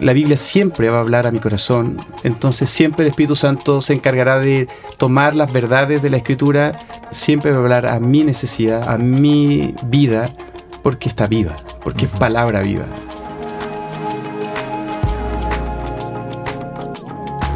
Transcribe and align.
la 0.00 0.12
Biblia 0.12 0.36
siempre 0.36 0.90
va 0.90 0.98
a 0.98 1.00
hablar 1.00 1.26
a 1.26 1.30
mi 1.30 1.38
corazón, 1.38 1.98
entonces 2.22 2.70
siempre 2.70 3.04
el 3.04 3.10
Espíritu 3.10 3.36
Santo 3.36 3.82
se 3.82 3.94
encargará 3.94 4.38
de 4.38 4.68
tomar 4.96 5.34
las 5.34 5.52
verdades 5.52 6.02
de 6.02 6.10
la 6.10 6.18
Escritura, 6.18 6.78
siempre 7.10 7.50
va 7.50 7.58
a 7.58 7.60
hablar 7.60 7.86
a 7.86 7.98
mi 7.98 8.22
necesidad, 8.22 8.88
a 8.88 8.96
mi 8.96 9.74
vida, 9.86 10.26
porque 10.82 11.08
está 11.08 11.26
viva, 11.26 11.56
porque 11.82 12.04
es 12.04 12.10
palabra 12.12 12.62
viva. 12.62 12.84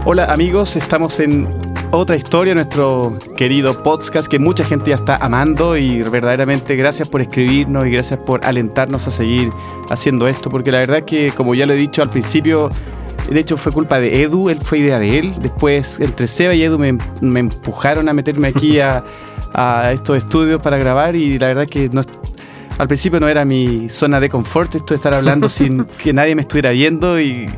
Hola 0.04 0.32
amigos, 0.32 0.74
estamos 0.74 1.20
en 1.20 1.61
otra 1.92 2.16
historia, 2.16 2.54
nuestro 2.54 3.18
querido 3.36 3.82
podcast 3.82 4.26
que 4.26 4.38
mucha 4.38 4.64
gente 4.64 4.90
ya 4.90 4.96
está 4.96 5.16
amando 5.16 5.76
y 5.76 6.02
verdaderamente 6.02 6.74
gracias 6.74 7.06
por 7.06 7.20
escribirnos 7.20 7.86
y 7.86 7.90
gracias 7.90 8.18
por 8.20 8.42
alentarnos 8.44 9.06
a 9.06 9.10
seguir 9.10 9.50
haciendo 9.90 10.26
esto, 10.26 10.50
porque 10.50 10.72
la 10.72 10.78
verdad 10.78 11.04
que 11.04 11.32
como 11.32 11.54
ya 11.54 11.66
lo 11.66 11.74
he 11.74 11.76
dicho 11.76 12.02
al 12.02 12.08
principio, 12.08 12.70
de 13.30 13.38
hecho 13.38 13.58
fue 13.58 13.72
culpa 13.72 14.00
de 14.00 14.22
Edu, 14.22 14.48
él 14.48 14.58
fue 14.62 14.78
idea 14.78 14.98
de 14.98 15.18
él, 15.18 15.34
después 15.38 16.00
entre 16.00 16.26
Seba 16.26 16.54
y 16.54 16.62
Edu 16.62 16.78
me, 16.78 16.88
empujaron 17.40 18.08
a 18.08 18.14
meterme 18.14 18.48
aquí 18.48 18.80
a, 18.80 19.04
estos 19.92 20.16
estudios 20.16 20.62
para 20.62 20.78
grabar 20.78 21.14
y 21.14 21.38
la 21.38 21.48
verdad 21.48 21.66
que 21.66 21.90
no, 21.90 22.00
al 22.78 22.88
principio 22.88 23.20
no 23.20 23.28
era 23.28 23.44
mi 23.44 23.90
zona 23.90 24.18
de 24.18 24.30
confort 24.30 24.74
esto 24.74 24.94
de 24.94 24.96
estar 24.96 25.12
hablando 25.12 25.46
sin 25.50 25.84
que 25.84 26.14
nadie 26.14 26.34
me 26.34 26.40
estuviera 26.40 26.70
viendo 26.70 27.20
y, 27.20 27.50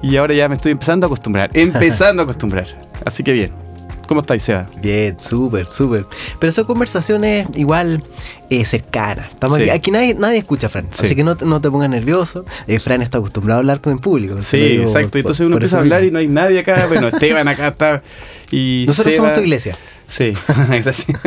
y 0.00 0.16
ahora 0.16 0.34
ya 0.34 0.48
me 0.48 0.54
estoy 0.54 0.70
empezando 0.70 1.06
a 1.06 1.08
acostumbrar, 1.08 1.50
empezando 1.54 2.22
a 2.22 2.24
acostumbrar. 2.24 2.87
Así 3.04 3.22
que 3.22 3.32
bien. 3.32 3.68
¿Cómo 4.08 4.22
estáis, 4.22 4.42
Seba? 4.42 4.66
Bien, 4.80 5.20
súper, 5.20 5.66
súper. 5.66 6.06
Pero 6.38 6.50
son 6.50 6.64
conversaciones 6.64 7.46
igual 7.56 8.02
eh, 8.48 8.64
cercanas. 8.64 9.28
Estamos 9.28 9.60
aquí, 9.70 9.90
nadie, 9.90 10.14
nadie 10.14 10.38
escucha 10.38 10.68
a 10.68 10.70
Fran, 10.70 10.88
así 10.98 11.14
que 11.14 11.22
no, 11.22 11.36
te 11.36 11.70
pongas 11.70 11.90
nervioso. 11.90 12.46
Eh, 12.66 12.78
Fran 12.80 13.02
está 13.02 13.18
acostumbrado 13.18 13.58
a 13.58 13.60
hablar 13.60 13.82
con 13.82 13.92
el 13.92 13.98
público. 13.98 14.40
Sí, 14.40 14.78
exacto. 14.80 15.18
Entonces 15.18 15.44
uno 15.44 15.56
empieza 15.56 15.76
a 15.76 15.80
hablar 15.80 16.04
y 16.04 16.10
no 16.10 16.20
hay 16.20 16.26
nadie 16.26 16.60
acá. 16.60 16.86
Bueno, 16.88 17.08
Esteban 17.12 17.46
acá 17.48 17.68
está. 17.68 18.02
Y 18.50 18.84
Nosotros 18.86 19.14
somos 19.14 19.34
tu 19.34 19.40
iglesia. 19.40 19.76
Sí, 20.06 20.32
gracias. 20.82 21.06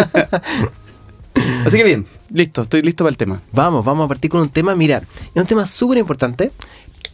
Así 1.66 1.78
que 1.78 1.84
bien, 1.84 2.08
listo, 2.32 2.64
estoy 2.64 2.82
listo 2.82 3.04
para 3.04 3.12
el 3.12 3.18
tema. 3.18 3.44
Vamos, 3.52 3.86
vamos 3.86 4.06
a 4.06 4.08
partir 4.08 4.32
con 4.32 4.42
un 4.42 4.50
tema, 4.50 4.76
mira, 4.76 5.04
es 5.34 5.42
un 5.42 5.46
tema 5.46 5.68
súper 5.68 6.00
importante 6.00 6.52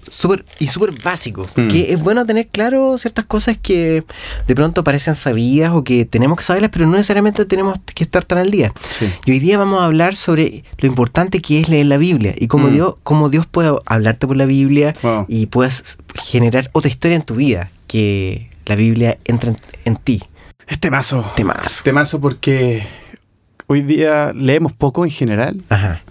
súper 0.10 0.46
y 0.60 0.68
súper 0.68 0.92
básico. 1.04 1.46
Porque 1.54 1.88
mm. 1.90 1.94
es 1.94 2.02
bueno 2.02 2.26
tener 2.26 2.48
claro 2.48 2.98
ciertas 2.98 3.26
cosas 3.26 3.58
que 3.58 4.04
de 4.48 4.56
pronto 4.56 4.84
parecen 4.84 5.16
sabidas 5.16 5.72
o 5.74 5.84
que 5.84 6.06
tenemos 6.06 6.38
que 6.38 6.44
saberlas, 6.44 6.72
pero 6.72 6.86
no 6.86 6.94
necesariamente 6.94 7.46
tenemos 7.46 7.78
que 7.94 8.04
estar 8.04 8.24
tan 8.26 8.38
al 8.38 8.52
día. 8.52 8.72
Y 9.26 9.32
hoy 9.32 9.40
día 9.40 9.58
vamos 9.58 9.82
a 9.82 9.86
hablar 9.86 10.16
sobre 10.16 10.64
lo 10.78 10.88
importante 10.88 11.42
que 11.42 11.60
es 11.60 11.70
leer 11.70 11.88
la 11.88 11.98
Biblia 11.98 12.34
y 12.38 12.48
cómo, 12.48 12.68
mm. 12.68 12.74
Dios, 12.74 12.96
cómo 13.04 13.30
Dios 13.30 13.46
puede 13.46 13.72
hablarte 13.86 14.28
por 14.28 14.38
la 14.38 14.46
Biblia 14.46 14.94
y 15.28 15.48
puedes 15.48 15.98
generar 16.16 16.70
otra 16.74 16.90
historia 16.90 17.16
en 17.16 17.24
tu 17.24 17.36
vida, 17.36 17.70
que 17.88 18.50
la 18.66 18.76
Biblia 18.76 19.18
entra 19.26 19.54
en, 19.86 19.96
ti. 19.96 20.22
Es 20.68 20.80
temazo. 20.80 21.26
Temazo. 21.36 21.82
Temazo 21.84 22.20
porque 22.20 22.84
hoy 23.68 23.82
día 23.82 24.32
leemos 24.34 24.74
poco 24.74 25.06
en 25.06 25.12
general. 25.12 25.62
Ajá. 25.70 26.02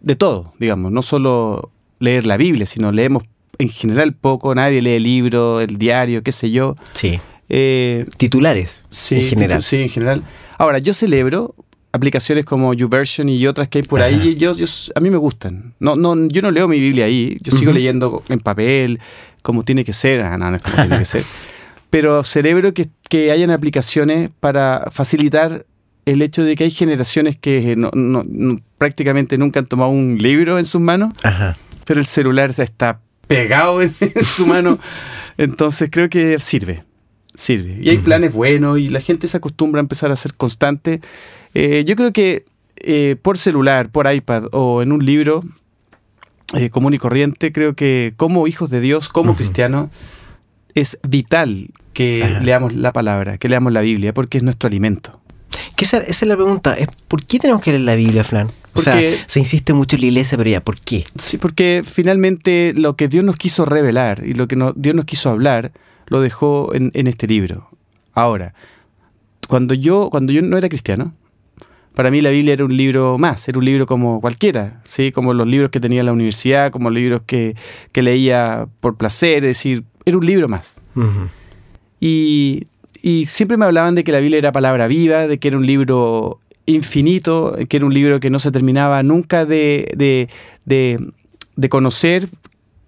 De 0.00 0.14
todo, 0.14 0.52
digamos, 0.58 0.92
no 0.92 1.02
solo 1.02 1.70
leer 1.98 2.26
la 2.26 2.36
Biblia, 2.36 2.66
sino 2.66 2.92
leemos 2.92 3.24
en 3.58 3.68
general 3.68 4.14
poco, 4.14 4.54
nadie 4.54 4.82
lee 4.82 4.92
el 4.92 5.02
libro, 5.02 5.60
el 5.60 5.78
diario, 5.78 6.22
qué 6.22 6.32
sé 6.32 6.50
yo. 6.50 6.76
Sí. 6.92 7.20
Eh, 7.48 8.06
Titulares. 8.16 8.84
Sí, 8.90 9.16
en 9.16 9.22
general. 9.22 9.62
sí, 9.62 9.82
en 9.82 9.88
general. 9.88 10.22
Ahora, 10.58 10.78
yo 10.78 10.94
celebro 10.94 11.54
aplicaciones 11.92 12.44
como 12.44 12.74
YouVersion 12.74 13.28
y 13.28 13.46
otras 13.46 13.68
que 13.68 13.78
hay 13.78 13.84
por 13.84 14.02
ahí, 14.02 14.34
yo, 14.34 14.54
yo, 14.54 14.66
a 14.94 15.00
mí 15.00 15.10
me 15.10 15.16
gustan. 15.16 15.74
No, 15.80 15.96
no, 15.96 16.28
yo 16.28 16.42
no 16.42 16.50
leo 16.50 16.68
mi 16.68 16.78
Biblia 16.78 17.06
ahí, 17.06 17.38
yo 17.40 17.56
sigo 17.56 17.72
leyendo 17.72 18.22
en 18.28 18.40
papel, 18.40 19.00
como 19.42 19.62
tiene 19.62 19.84
que 19.84 19.92
ser, 19.92 20.20
ah, 20.22 20.36
no, 20.36 20.50
no 20.50 20.56
es 20.56 20.62
como 20.62 20.76
tiene 20.76 20.98
que 20.98 21.04
ser. 21.04 21.24
Pero 21.90 22.22
celebro 22.24 22.74
que, 22.74 22.88
que 23.08 23.30
hayan 23.30 23.50
aplicaciones 23.50 24.30
para 24.40 24.88
facilitar 24.90 25.64
el 26.04 26.22
hecho 26.22 26.44
de 26.44 26.54
que 26.56 26.64
hay 26.64 26.70
generaciones 26.70 27.36
que 27.36 27.74
no, 27.76 27.90
prácticamente 28.78 29.36
nunca 29.38 29.60
han 29.60 29.66
tomado 29.66 29.90
un 29.90 30.18
libro 30.18 30.58
en 30.58 30.64
sus 30.64 30.80
manos, 30.80 31.12
pero 31.84 32.00
el 32.00 32.06
celular 32.06 32.54
está 32.56 33.00
pegado 33.26 33.82
en, 33.82 33.94
su 34.24 34.46
mano. 34.46 34.78
Entonces 35.38 35.90
creo 35.90 36.08
que 36.08 36.38
sirve, 36.38 36.84
sirve. 37.34 37.78
Y 37.80 37.90
hay 37.90 37.98
planes 37.98 38.32
buenos 38.32 38.78
y 38.78 38.88
la 38.88 39.00
gente 39.00 39.28
se 39.28 39.36
acostumbra 39.36 39.80
a 39.80 39.82
empezar 39.82 40.10
a 40.10 40.16
ser 40.16 40.34
constante. 40.34 41.00
Eh, 41.54 41.84
yo 41.86 41.96
creo 41.96 42.12
que 42.12 42.44
eh, 42.76 43.16
por 43.20 43.38
celular, 43.38 43.90
por 43.90 44.12
iPad 44.12 44.44
o 44.52 44.82
en 44.82 44.92
un 44.92 45.04
libro 45.04 45.42
eh, 46.54 46.70
común 46.70 46.94
y 46.94 46.98
corriente, 46.98 47.52
creo 47.52 47.74
que 47.74 48.14
como 48.16 48.46
hijos 48.46 48.70
de 48.70 48.80
Dios, 48.80 49.08
como 49.08 49.34
cristianos, 49.36 49.90
es 50.74 50.98
vital 51.06 51.70
que 51.92 52.38
leamos 52.42 52.74
la 52.74 52.92
palabra, 52.92 53.38
que 53.38 53.48
leamos 53.48 53.72
la 53.72 53.80
Biblia, 53.80 54.12
porque 54.12 54.38
es 54.38 54.44
nuestro 54.44 54.66
alimento. 54.66 55.20
Esa, 55.84 55.98
es 55.98 56.22
la 56.22 56.36
pregunta, 56.36 56.76
¿por 57.08 57.24
qué 57.24 57.38
tenemos 57.38 57.62
que 57.62 57.70
leer 57.70 57.82
la 57.82 57.94
Biblia, 57.94 58.24
Flan? 58.24 58.48
o 58.76 58.80
sea, 58.80 59.00
se 59.26 59.40
insiste 59.40 59.72
mucho 59.72 59.96
en 59.96 60.02
la 60.02 60.06
iglesia, 60.08 60.36
pero 60.36 60.50
ya, 60.50 60.60
¿por 60.62 60.78
qué? 60.78 61.04
Sí, 61.18 61.38
porque 61.38 61.82
finalmente 61.84 62.72
lo 62.76 62.94
que 62.94 63.08
Dios 63.08 63.24
nos 63.24 63.36
quiso 63.36 63.64
revelar 63.64 64.22
y 64.24 64.34
lo 64.34 64.46
que 64.48 64.56
Dios 64.76 64.94
nos 64.94 65.04
quiso 65.04 65.30
hablar, 65.30 65.72
lo 66.06 66.20
dejó 66.20 66.74
en, 66.74 66.90
este 66.94 67.26
libro. 67.26 67.68
Ahora, 68.12 68.54
cuando 69.48 69.74
yo, 69.74 70.08
cuando 70.10 70.32
yo 70.32 70.42
no 70.42 70.56
era 70.56 70.68
cristiano, 70.68 71.14
para 71.94 72.10
mí 72.10 72.20
la 72.20 72.30
Biblia 72.30 72.52
era 72.52 72.64
un 72.64 72.76
libro 72.76 73.18
más, 73.18 73.48
era 73.48 73.58
un 73.58 73.64
libro 73.64 73.86
como 73.86 74.20
cualquiera, 74.20 74.82
¿sí? 74.84 75.12
como 75.12 75.32
los 75.32 75.46
libros 75.46 75.70
que 75.70 75.80
tenía 75.80 76.00
en 76.00 76.06
la 76.06 76.12
universidad, 76.12 76.70
como 76.70 76.90
los 76.90 77.00
libros 77.00 77.22
que, 77.26 77.56
leía 77.94 78.68
por 78.80 78.96
placer, 78.96 79.44
es 79.44 79.56
decir, 79.56 79.84
era 80.04 80.18
un 80.18 80.26
libro 80.26 80.48
más. 80.48 80.80
y, 82.00 82.66
y 83.02 83.26
siempre 83.26 83.56
me 83.56 83.64
hablaban 83.64 83.94
de 83.94 84.04
que 84.04 84.12
la 84.12 84.20
Biblia 84.20 84.38
era 84.38 84.52
palabra 84.52 84.86
viva, 84.86 85.26
de 85.26 85.38
que 85.38 85.48
era 85.48 85.56
un 85.56 85.66
libro 85.66 86.40
infinito, 86.66 87.56
que 87.68 87.76
era 87.76 87.86
un 87.86 87.94
libro 87.94 88.20
que 88.20 88.30
no 88.30 88.38
se 88.38 88.50
terminaba 88.50 89.02
nunca 89.02 89.46
de, 89.46 90.28
de, 90.64 91.68
conocer, 91.68 92.28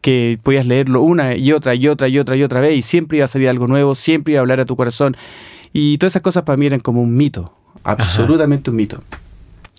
que 0.00 0.38
podías 0.42 0.66
leerlo 0.66 1.02
una 1.02 1.36
y 1.36 1.52
otra 1.52 1.74
y 1.74 1.88
otra 1.88 2.08
y 2.08 2.18
otra 2.18 2.36
y 2.36 2.42
otra 2.42 2.60
vez 2.60 2.76
y 2.76 2.82
siempre 2.82 3.18
iba 3.18 3.24
a 3.24 3.28
salir 3.28 3.48
algo 3.48 3.66
nuevo, 3.66 3.94
siempre 3.94 4.32
iba 4.32 4.40
a 4.40 4.42
hablar 4.42 4.60
a 4.60 4.64
tu 4.64 4.76
corazón. 4.76 5.16
Y 5.72 5.98
todas 5.98 6.12
esas 6.12 6.22
cosas 6.22 6.44
para 6.44 6.56
mí 6.56 6.66
eran 6.66 6.80
como 6.80 7.02
un 7.02 7.14
mito, 7.14 7.52
absolutamente 7.84 8.70
un 8.70 8.76
mito. 8.76 9.00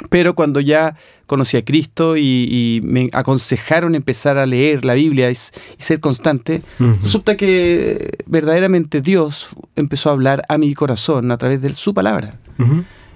Pero 0.10 0.34
cuando 0.34 0.60
ya 0.62 0.96
conocí 1.26 1.58
a 1.58 1.66
Cristo 1.66 2.16
y, 2.16 2.80
me 2.84 3.10
aconsejaron 3.12 3.96
empezar 3.96 4.38
a 4.38 4.46
leer 4.46 4.86
la 4.86 4.94
Biblia 4.94 5.30
y, 5.30 5.36
ser 5.36 6.00
constante, 6.00 6.62
resulta 7.04 7.36
que 7.36 8.20
verdaderamente 8.26 9.02
Dios 9.02 9.50
empezó 9.76 10.10
a 10.10 10.14
hablar 10.14 10.44
a 10.48 10.58
mi 10.58 10.74
corazón 10.74 11.32
a 11.32 11.38
través 11.38 11.62
de 11.62 11.74
su 11.76 11.94
palabra. 11.94 12.40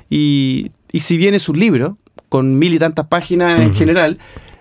Y, 0.09 0.71
si 0.93 1.17
bien 1.17 1.33
es 1.33 1.49
un 1.49 1.57
libro, 1.57 1.97
con 2.29 2.59
mil 2.59 2.73
y 2.73 2.79
tantas 2.79 3.07
páginas 3.07 3.61
en 3.61 3.73
general, 3.73 4.19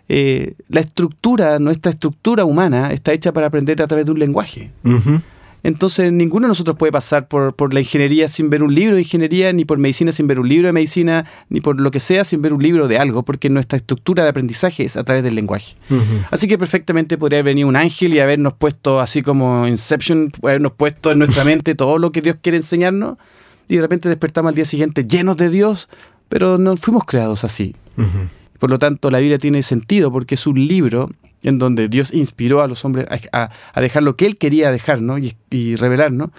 eh, 0.08 0.54
la 0.68 0.80
estructura, 0.80 1.58
nuestra 1.58 1.90
estructura 1.90 2.44
humana, 2.44 2.92
está 2.92 3.12
hecha 3.12 3.32
para 3.32 3.48
aprender 3.48 3.82
a 3.82 3.86
través 3.86 4.06
de 4.06 4.12
un 4.12 4.18
lenguaje. 4.18 4.70
Entonces, 5.62 6.12
ninguno 6.12 6.46
de 6.46 6.48
nosotros 6.48 6.76
puede 6.76 6.92
pasar 6.92 7.28
por, 7.28 7.72
la 7.72 7.80
ingeniería 7.80 8.28
sin 8.28 8.50
ver 8.50 8.62
un 8.62 8.74
libro 8.74 8.96
de 8.96 9.02
ingeniería, 9.02 9.52
ni 9.52 9.64
por 9.64 9.78
medicina 9.78 10.10
sin 10.10 10.26
ver 10.26 10.40
un 10.40 10.48
libro 10.48 10.66
de 10.66 10.72
medicina, 10.72 11.24
ni 11.48 11.60
por 11.60 11.80
lo 11.80 11.90
que 11.90 12.00
sea 12.00 12.24
sin 12.24 12.42
ver 12.42 12.52
un 12.52 12.62
libro 12.62 12.88
de 12.88 12.98
algo, 12.98 13.22
porque 13.22 13.48
nuestra 13.48 13.76
estructura 13.76 14.24
de 14.24 14.30
aprendizaje 14.30 14.84
es 14.84 14.96
a 14.96 15.04
través 15.04 15.22
del 15.22 15.34
lenguaje. 15.34 15.76
Así 16.30 16.48
que 16.48 16.58
perfectamente 16.58 17.16
podría 17.16 17.42
venir 17.42 17.64
un 17.64 17.76
ángel 17.76 18.14
y 18.14 18.20
habernos 18.20 18.54
puesto, 18.54 19.00
así 19.00 19.22
como 19.22 19.66
Inception, 19.68 20.32
habernos 20.42 20.72
puesto 20.72 21.12
en 21.12 21.18
nuestra 21.18 21.44
mente 21.44 21.74
todo 21.76 21.98
lo 21.98 22.10
que 22.12 22.22
Dios 22.22 22.36
quiere 22.42 22.58
enseñarnos 22.58 23.16
y 23.68 23.76
de 23.76 23.82
repente 23.82 24.08
despertamos 24.08 24.50
al 24.50 24.54
día 24.54 24.64
siguiente 24.64 25.06
llenos 25.06 25.36
de 25.36 25.48
Dios, 25.48 25.88
pero 26.28 26.58
no 26.58 26.76
fuimos 26.76 27.04
creados 27.04 27.44
así. 27.44 27.74
Por 28.58 28.70
lo 28.70 28.78
tanto, 28.78 29.10
la 29.10 29.18
Biblia 29.18 29.38
tiene 29.38 29.62
sentido 29.62 30.10
porque 30.10 30.34
es 30.34 30.46
un 30.46 30.66
libro 30.66 31.10
en 31.42 31.58
donde 31.58 31.88
Dios 31.88 32.12
inspiró 32.12 32.62
a 32.62 32.68
los 32.68 32.84
hombres 32.84 33.06
a, 33.32 33.50
dejar 33.80 34.02
lo 34.02 34.16
que 34.16 34.26
Él 34.26 34.36
quería 34.36 34.70
dejarnos 34.70 35.20
y, 35.20 35.36
y 35.50 35.76
revelarnos, 35.76 36.30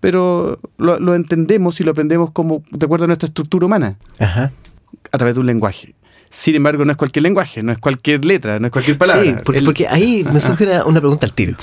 pero 0.00 0.58
lo, 0.78 1.14
entendemos 1.14 1.80
y 1.80 1.84
lo 1.84 1.92
aprendemos 1.92 2.30
como 2.32 2.62
de 2.70 2.86
acuerdo 2.86 3.04
a 3.04 3.06
nuestra 3.06 3.26
estructura 3.26 3.66
humana, 3.66 3.96
a 4.18 5.18
través 5.18 5.34
de 5.34 5.40
un 5.40 5.46
lenguaje. 5.46 5.94
Sin 6.30 6.54
embargo, 6.54 6.84
no 6.84 6.92
es 6.92 6.96
cualquier 6.96 7.24
lenguaje, 7.24 7.62
no 7.62 7.72
es 7.72 7.78
cualquier 7.78 8.24
letra, 8.24 8.58
no 8.58 8.66
es 8.66 8.72
cualquier 8.72 8.96
palabra. 8.96 9.24
Sí, 9.24 9.34
porque, 9.44 9.86
ahí 9.88 10.24
me 10.32 10.40
surge 10.40 10.64
una, 10.84 11.00
pregunta 11.00 11.26
al 11.26 11.32
tiro. 11.32 11.56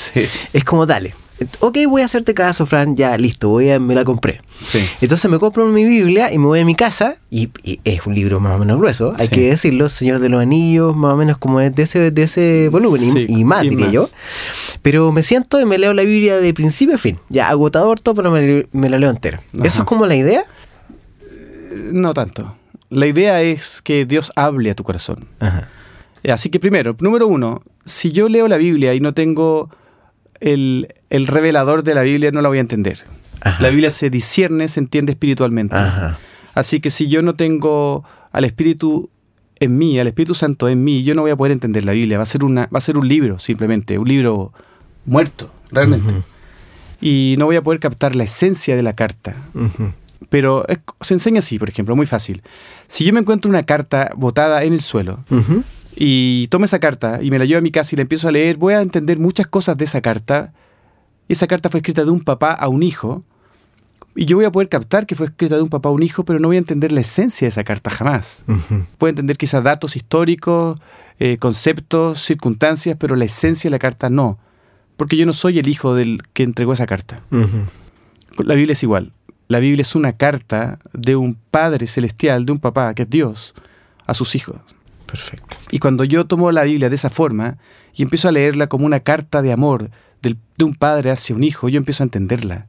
Es 0.53 0.63
como, 0.63 0.85
dale, 0.85 1.15
ok, 1.59 1.77
voy 1.87 2.01
a 2.01 2.05
hacerte 2.05 2.33
caso, 2.33 2.65
Fran, 2.65 2.95
ya, 2.95 3.17
listo, 3.17 3.49
voy 3.49 3.69
a, 3.69 3.79
me 3.79 3.93
la 3.93 4.03
compré. 4.03 4.41
Entonces 5.01 5.29
me 5.29 5.39
compro 5.39 5.65
mi 5.67 5.85
Biblia 5.85 6.31
y 6.33 6.37
me 6.37 6.45
voy 6.45 6.59
a 6.59 6.65
mi 6.65 6.75
casa, 6.75 7.17
y, 7.29 7.49
es 7.83 8.05
un 8.05 8.15
libro 8.15 8.39
más 8.39 8.55
o 8.55 8.59
menos 8.59 8.77
grueso, 8.77 9.13
hay 9.17 9.27
que 9.27 9.49
decirlo, 9.49 9.89
Señor 9.89 10.19
de 10.19 10.29
los 10.29 10.41
Anillos, 10.41 10.95
más 10.95 11.13
o 11.13 11.17
menos 11.17 11.37
como 11.37 11.59
de 11.59 11.71
ese, 11.81 12.11
de 12.11 12.23
ese 12.23 12.69
volumen, 12.69 13.25
y, 13.27 13.43
más, 13.43 13.61
diría 13.61 13.89
yo. 13.89 14.09
Pero 14.81 15.11
me 15.11 15.23
siento 15.23 15.59
y 15.59 15.65
me 15.65 15.77
leo 15.77 15.93
la 15.93 16.03
Biblia 16.03 16.37
de 16.37 16.53
principio 16.53 16.95
a 16.95 16.97
fin. 16.97 17.19
Ya, 17.29 17.49
agotador 17.49 17.99
todo, 17.99 18.15
pero 18.15 18.31
me, 18.31 18.89
la 18.89 18.97
leo 18.97 19.09
entera. 19.09 19.41
¿Eso 19.63 19.81
es 19.81 19.87
como 19.87 20.05
la 20.05 20.15
idea? 20.15 20.45
No 21.91 22.13
tanto. 22.13 22.55
La 22.89 23.05
idea 23.05 23.41
es 23.41 23.81
que 23.81 24.05
Dios 24.05 24.31
hable 24.35 24.71
a 24.71 24.73
tu 24.73 24.83
corazón. 24.83 25.27
Así 26.27 26.49
que 26.49 26.59
primero, 26.59 26.95
número 26.99 27.27
uno, 27.27 27.61
si 27.85 28.11
yo 28.11 28.27
leo 28.27 28.47
la 28.47 28.57
Biblia 28.57 28.93
y 28.93 28.99
no 28.99 29.13
tengo 29.13 29.69
el, 30.39 30.87
el 31.09 31.27
revelador 31.27 31.83
de 31.83 31.95
la 31.95 32.01
Biblia, 32.03 32.31
no 32.31 32.41
la 32.41 32.49
voy 32.49 32.57
a 32.57 32.61
entender. 32.61 33.03
Ajá. 33.41 33.61
La 33.61 33.69
Biblia 33.69 33.89
se 33.89 34.09
discierne, 34.09 34.67
se 34.67 34.79
entiende 34.79 35.11
espiritualmente. 35.11 35.75
Ajá. 35.75 36.17
Así 36.55 36.79
que 36.79 36.89
si 36.89 37.07
yo 37.07 37.21
no 37.21 37.35
tengo 37.35 38.03
al 38.31 38.45
Espíritu 38.45 39.09
en 39.59 39.77
mí, 39.77 39.99
al 39.99 40.07
Espíritu 40.07 40.33
Santo 40.35 40.69
en 40.69 40.83
mí, 40.83 41.03
yo 41.03 41.13
no 41.15 41.21
voy 41.21 41.31
a 41.31 41.35
poder 41.35 41.51
entender 41.51 41.83
la 41.85 41.91
Biblia. 41.91 42.17
Va 42.17 42.23
a 42.23 42.27
ser, 42.27 42.43
una, 42.43 42.67
va 42.73 42.77
a 42.77 42.81
ser 42.81 42.97
un 42.97 43.07
libro, 43.07 43.39
simplemente, 43.39 43.97
un 43.99 44.07
libro 44.07 44.53
muerto, 45.05 45.51
realmente. 45.71 46.23
Y 47.01 47.35
no 47.37 47.45
voy 47.45 47.55
a 47.57 47.61
poder 47.63 47.79
captar 47.79 48.15
la 48.15 48.23
esencia 48.23 48.75
de 48.75 48.83
la 48.83 48.93
carta. 48.93 49.35
Pero 50.29 50.67
es- 50.67 50.79
se 51.01 51.13
enseña 51.13 51.39
así, 51.39 51.59
por 51.59 51.69
ejemplo, 51.69 51.95
muy 51.95 52.05
fácil. 52.07 52.41
Si 52.87 53.05
yo 53.05 53.13
me 53.13 53.19
encuentro 53.19 53.49
una 53.49 53.63
carta 53.63 54.11
botada 54.15 54.63
en 54.63 54.73
el 54.73 54.81
suelo. 54.81 55.19
Y 55.99 56.47
tomo 56.49 56.65
esa 56.65 56.77
carta 56.77 57.23
y 57.23 57.31
me 57.31 57.39
la 57.39 57.45
llevo 57.45 57.57
a 57.57 57.61
mi 57.61 57.71
casa 57.71 57.89
y 57.93 57.97
la 57.97 58.03
empiezo 58.03 58.27
a 58.27 58.31
leer, 58.31 58.57
voy 58.57 58.75
a 58.75 58.81
entender 58.81 59.17
muchas 59.17 59.47
cosas 59.47 59.75
de 59.77 59.85
esa 59.85 59.99
carta. 59.99 60.53
Esa 61.27 61.47
carta 61.47 61.71
fue 61.71 61.79
escrita 61.79 62.05
de 62.05 62.11
un 62.11 62.21
papá 62.21 62.51
a 62.51 62.67
un 62.67 62.83
hijo. 62.83 63.23
Y 64.15 64.25
yo 64.25 64.37
voy 64.37 64.45
a 64.45 64.51
poder 64.51 64.69
captar 64.69 65.07
que 65.07 65.15
fue 65.15 65.25
escrita 65.25 65.55
de 65.55 65.63
un 65.63 65.69
papá 65.69 65.89
a 65.89 65.91
un 65.91 66.03
hijo, 66.03 66.23
pero 66.23 66.37
no 66.39 66.49
voy 66.49 66.57
a 66.57 66.59
entender 66.59 66.91
la 66.91 67.01
esencia 67.01 67.45
de 67.45 67.49
esa 67.49 67.63
carta 67.63 67.89
jamás. 67.89 68.43
Ujú. 68.47 68.85
Puedo 68.99 69.09
entender 69.09 69.37
quizás 69.37 69.63
datos 69.63 69.95
históricos, 69.95 70.79
eh, 71.19 71.37
conceptos, 71.37 72.23
circunstancias, 72.23 72.95
pero 72.99 73.15
la 73.15 73.25
esencia 73.25 73.67
de 73.67 73.71
la 73.71 73.79
carta 73.79 74.09
no. 74.09 74.37
Porque 74.97 75.17
yo 75.17 75.25
no 75.25 75.33
soy 75.33 75.57
el 75.57 75.67
hijo 75.67 75.95
del 75.95 76.21
que 76.33 76.43
entregó 76.43 76.73
esa 76.73 76.85
carta. 76.85 77.21
La 78.37 78.53
Biblia 78.53 78.73
es 78.73 78.83
igual. 78.83 79.13
La 79.47 79.59
Biblia 79.59 79.81
es 79.81 79.95
una 79.95 80.13
carta 80.13 80.77
de 80.93 81.15
un 81.15 81.35
Padre 81.49 81.87
celestial, 81.87 82.45
de 82.45 82.51
un 82.51 82.59
papá, 82.59 82.93
que 82.93 83.03
es 83.03 83.09
Dios, 83.09 83.55
a 84.05 84.13
sus 84.13 84.35
hijos. 84.35 84.57
Perfecto. 85.07 85.57
Y 85.71 85.79
cuando 85.79 86.03
yo 86.03 86.25
tomo 86.27 86.51
la 86.51 86.63
Biblia 86.63 86.89
de 86.89 86.95
esa 86.95 87.09
forma 87.09 87.57
y 87.95 88.03
empiezo 88.03 88.27
a 88.27 88.31
leerla 88.31 88.67
como 88.67 88.85
una 88.85 88.99
carta 88.99 89.41
de 89.41 89.51
amor 89.51 89.89
del- 90.21 90.37
de 90.57 90.65
un 90.65 90.75
padre 90.75 91.09
hacia 91.11 91.35
un 91.35 91.43
hijo, 91.43 91.69
yo 91.69 91.77
empiezo 91.77 92.03
a 92.03 92.05
entenderla. 92.05 92.67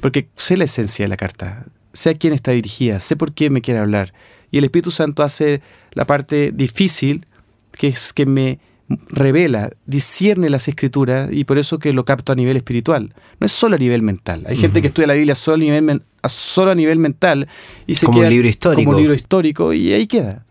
Porque 0.00 0.28
sé 0.34 0.56
la 0.56 0.64
esencia 0.64 1.04
de 1.04 1.08
la 1.08 1.16
carta, 1.16 1.66
sé 1.92 2.10
a 2.10 2.14
quién 2.14 2.32
está 2.32 2.50
dirigida, 2.50 3.00
sé 3.00 3.16
por 3.16 3.32
qué 3.32 3.48
me 3.50 3.60
quiere 3.62 3.80
hablar. 3.80 4.12
Y 4.50 4.58
el 4.58 4.64
Espíritu 4.64 4.90
Santo 4.90 5.22
hace 5.22 5.60
la 5.92 6.04
parte 6.06 6.50
difícil, 6.52 7.26
que 7.72 7.86
es 7.88 8.12
que 8.12 8.26
me 8.26 8.58
revela, 9.08 9.70
discierne 9.86 10.50
las 10.50 10.66
escrituras 10.66 11.30
y 11.32 11.44
por 11.44 11.58
eso 11.58 11.78
que 11.78 11.92
lo 11.92 12.04
capto 12.04 12.32
a 12.32 12.34
nivel 12.34 12.56
espiritual. 12.56 13.14
No 13.38 13.44
es 13.46 13.52
solo 13.52 13.76
a 13.76 13.78
nivel 13.78 14.02
mental. 14.02 14.42
Hay 14.46 14.56
gente 14.56 14.80
que 14.80 14.88
estudia 14.88 15.06
la 15.06 15.14
Biblia 15.14 15.34
solo 15.36 15.56
a 15.56 15.58
nivel, 15.60 16.02
solo 16.28 16.72
a 16.72 16.74
nivel 16.74 16.98
mental 16.98 17.46
y 17.86 17.94
se 17.94 18.06
Como 18.06 18.18
un 18.18 18.22
queda 18.22 18.30
libro 18.30 18.48
histórico. 18.48 18.82
como 18.82 18.90
un 18.96 18.96
libro 19.02 19.14
histórico 19.14 19.72
y 19.72 19.92
ahí 19.92 20.06
queda. 20.08 20.44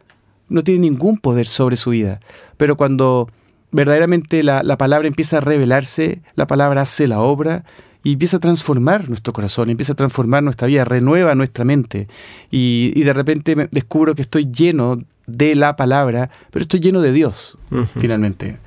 No 0.49 0.63
tiene 0.63 0.81
ningún 0.81 1.17
poder 1.17 1.47
sobre 1.47 1.75
su 1.75 1.91
vida. 1.91 2.19
Pero 2.57 2.75
cuando 2.75 3.29
verdaderamente 3.71 4.43
la, 4.43 4.63
la 4.63 4.77
palabra 4.77 5.07
empieza 5.07 5.37
a 5.37 5.41
revelarse, 5.41 6.21
la 6.35 6.47
palabra 6.47 6.81
hace 6.81 7.07
la 7.07 7.21
obra 7.21 7.63
y 8.03 8.13
empieza 8.13 8.37
a 8.37 8.39
transformar 8.39 9.09
nuestro 9.09 9.33
corazón, 9.33 9.69
empieza 9.69 9.93
a 9.93 9.95
transformar 9.95 10.41
nuestra 10.43 10.67
vida, 10.67 10.85
renueva 10.85 11.35
nuestra 11.35 11.65
mente. 11.65 12.07
Y, 12.49 12.91
y 12.95 13.03
de 13.03 13.13
repente 13.13 13.69
descubro 13.71 14.15
que 14.15 14.21
estoy 14.21 14.49
lleno 14.49 14.99
de 15.27 15.55
la 15.55 15.75
palabra, 15.75 16.29
pero 16.51 16.63
estoy 16.63 16.79
lleno 16.79 17.01
de 17.01 17.11
Dios, 17.11 17.57
finalmente. 17.99 18.57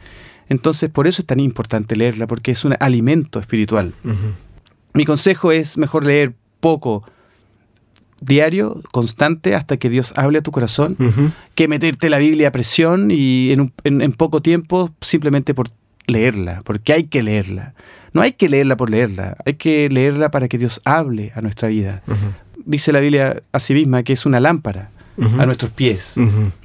Entonces, 0.48 0.90
por 0.90 1.06
eso 1.06 1.22
es 1.22 1.26
tan 1.26 1.40
importante 1.40 1.96
leerla, 1.96 2.26
porque 2.26 2.50
es 2.50 2.64
un 2.64 2.74
alimento 2.78 3.40
espiritual. 3.40 3.94
Mi 4.92 5.04
consejo 5.04 5.50
es 5.50 5.78
mejor 5.78 6.04
leer 6.04 6.34
poco, 6.60 7.04
diario, 8.22 8.80
constante, 8.92 9.54
hasta 9.54 9.76
que 9.76 9.88
Dios 9.90 10.12
hable 10.16 10.38
a 10.38 10.42
tu 10.42 10.50
corazón, 10.50 10.96
que 11.54 11.68
meterte 11.68 12.08
la 12.08 12.18
Biblia 12.18 12.48
a 12.48 12.52
presión 12.52 13.10
y 13.10 13.50
en, 13.52 13.60
un- 13.60 13.72
en- 13.84 14.00
en 14.02 14.12
poco 14.12 14.40
tiempo 14.40 14.90
simplemente 15.00 15.54
por 15.54 15.68
leerla, 16.06 16.60
porque 16.64 16.92
hay 16.92 17.04
que 17.04 17.22
leerla. 17.22 17.74
No 18.12 18.20
hay 18.20 18.32
que 18.32 18.48
leerla 18.48 18.76
por 18.76 18.90
leerla, 18.90 19.36
hay 19.46 19.54
que 19.54 19.88
leerla 19.88 20.30
para 20.30 20.46
que 20.48 20.58
Dios 20.58 20.80
hable 20.84 21.32
a 21.34 21.40
nuestra 21.40 21.68
vida. 21.68 22.02
Dice 22.64 22.92
la 22.92 23.00
Biblia 23.00 23.42
a 23.52 23.58
sí 23.58 23.74
misma 23.74 24.02
que 24.02 24.12
es 24.12 24.24
una 24.26 24.38
lámpara 24.40 24.90
a 25.38 25.46
nuestros 25.46 25.70
pies, 25.72 26.14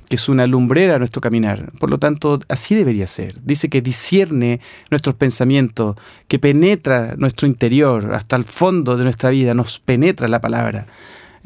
que 0.09 0.15
es 0.15 0.30
una 0.30 0.45
lumbrera 0.48 0.95
a 0.95 1.00
nuestro 1.00 1.21
caminar. 1.21 1.71
Por 1.80 1.89
lo 1.89 1.98
tanto, 2.00 2.39
así 2.48 2.75
debería 2.75 3.07
ser. 3.07 3.36
Dice 3.44 3.68
que 3.69 3.81
discierne 3.81 4.59
nuestros 4.89 5.15
pensamientos, 5.15 5.95
que 6.27 6.39
penetra 6.39 7.15
nuestro 7.18 7.48
interior 7.48 8.13
hasta 8.13 8.36
el 8.38 8.44
fondo 8.45 8.95
de 8.98 9.04
nuestra 9.04 9.30
vida, 9.31 9.54
nos 9.54 9.80
penetra 9.80 10.27
la 10.27 10.39
palabra. 10.39 10.88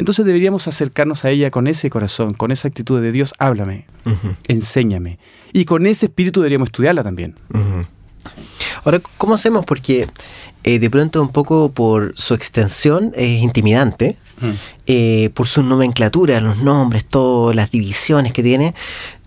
Entonces 0.01 0.25
deberíamos 0.25 0.67
acercarnos 0.67 1.25
a 1.25 1.29
ella 1.29 1.51
con 1.51 1.67
ese 1.67 1.91
corazón, 1.91 2.33
con 2.33 2.51
esa 2.51 2.67
actitud 2.67 2.99
de 2.99 3.11
Dios, 3.11 3.35
háblame, 3.37 3.85
enséñame. 4.47 5.19
Y 5.53 5.65
con 5.65 5.85
ese 5.85 6.07
espíritu 6.07 6.39
deberíamos 6.39 6.69
estudiarla 6.69 7.03
también. 7.03 7.35
Ahora, 8.83 8.99
¿cómo 9.19 9.35
hacemos? 9.35 9.63
Porque 9.63 10.07
eh, 10.63 10.79
de 10.79 10.89
pronto 10.89 11.21
un 11.21 11.31
poco 11.31 11.71
por 11.71 12.15
su 12.17 12.33
extensión 12.33 13.11
es 13.15 13.43
intimidante, 13.43 14.17
eh, 14.87 15.29
por 15.35 15.45
su 15.45 15.61
nomenclatura, 15.61 16.41
los 16.41 16.57
nombres, 16.57 17.05
todas 17.05 17.55
las 17.55 17.69
divisiones 17.69 18.33
que 18.33 18.41
tiene, 18.41 18.73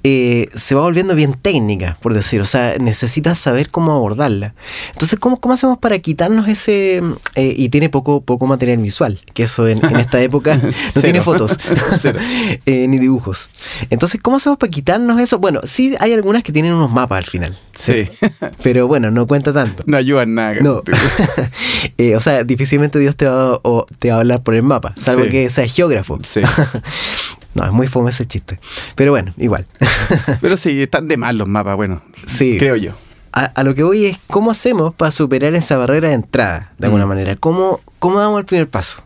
eh, 0.06 0.48
se 0.54 0.74
va 0.74 0.82
volviendo 0.82 1.14
bien 1.14 1.32
técnica, 1.32 1.96
por 2.02 2.12
decir. 2.14 2.40
O 2.40 2.44
sea, 2.46 2.76
necesitas 2.78 3.38
saber 3.38 3.70
cómo 3.70 3.92
abordarla. 3.92 4.54
Entonces, 4.92 5.18
¿cómo, 5.18 5.40
cómo 5.40 5.54
hacemos 5.54 5.78
para 5.78 5.98
quitarnos 5.98 6.46
ese... 6.46 7.02
eh, 7.34 7.54
y 7.56 7.70
tiene 7.70 7.88
poco, 7.88 8.20
poco 8.20 8.46
material 8.46 8.78
visual, 8.78 9.20
que 9.32 9.44
eso 9.44 9.66
en, 9.66 9.84
en 9.84 9.96
esta 9.96 10.20
época 10.20 10.60
no 10.94 11.00
tiene 11.02 11.22
fotos, 11.22 11.56
eh, 12.66 12.86
ni 12.86 12.98
dibujos. 12.98 13.48
Entonces, 13.90 14.20
¿cómo 14.20 14.36
hacemos 14.36 14.58
para 14.58 14.70
quitarnos 14.70 15.18
eso? 15.20 15.38
Bueno, 15.38 15.60
sí 15.64 15.94
hay 15.98 16.12
algunas 16.12 16.42
que 16.42 16.52
tienen 16.52 16.72
unos 16.74 16.90
mapas 16.90 17.18
al 17.18 17.24
final. 17.24 17.58
Sí, 17.74 18.08
Pero 18.62 18.86
bueno, 18.86 19.10
no 19.10 19.26
cuenta 19.26 19.52
tanto. 19.52 19.82
no 19.86 19.96
ayudan 19.96 20.34
nada. 20.34 20.54
No. 20.60 20.82
O 22.16 22.20
sea, 22.20 22.44
difícilmente 22.44 22.98
Dios 22.98 23.16
te 23.16 23.26
va, 23.26 23.58
o 23.62 23.86
te 23.98 24.10
va 24.10 24.16
a 24.16 24.18
hablar 24.20 24.42
por 24.42 24.54
el 24.54 24.62
mapa, 24.62 24.94
salvo 24.96 25.24
Sí. 25.24 25.30
que 25.30 25.48
sea 25.48 25.66
geógrafo. 25.66 26.18
Sí. 26.22 26.40
No, 27.54 27.64
es 27.64 27.72
muy 27.72 27.86
fome 27.86 28.10
ese 28.10 28.26
chiste. 28.26 28.58
Pero 28.94 29.12
bueno, 29.12 29.32
igual. 29.38 29.66
Pero 30.40 30.56
sí, 30.56 30.82
están 30.82 31.08
de 31.08 31.16
mal 31.16 31.38
los 31.38 31.48
mapas, 31.48 31.76
bueno, 31.76 32.02
Sí. 32.26 32.56
creo 32.58 32.76
yo. 32.76 32.92
A, 33.32 33.46
a 33.46 33.64
lo 33.64 33.74
que 33.74 33.82
voy 33.82 34.06
es, 34.06 34.18
¿cómo 34.28 34.50
hacemos 34.52 34.94
para 34.94 35.10
superar 35.10 35.54
esa 35.54 35.76
barrera 35.76 36.08
de 36.08 36.14
entrada, 36.14 36.72
de 36.78 36.86
alguna 36.86 37.04
Mm. 37.04 37.08
manera? 37.08 37.36
¿Cómo, 37.36 37.80
¿Cómo 37.98 38.18
damos 38.20 38.38
el 38.40 38.46
primer 38.46 38.68
paso? 38.68 39.02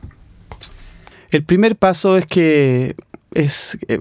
El 1.31 1.45
primer 1.45 1.77
paso 1.77 2.17
es 2.17 2.27
que 2.27 2.95
es 3.35 3.79
eh, 3.89 4.01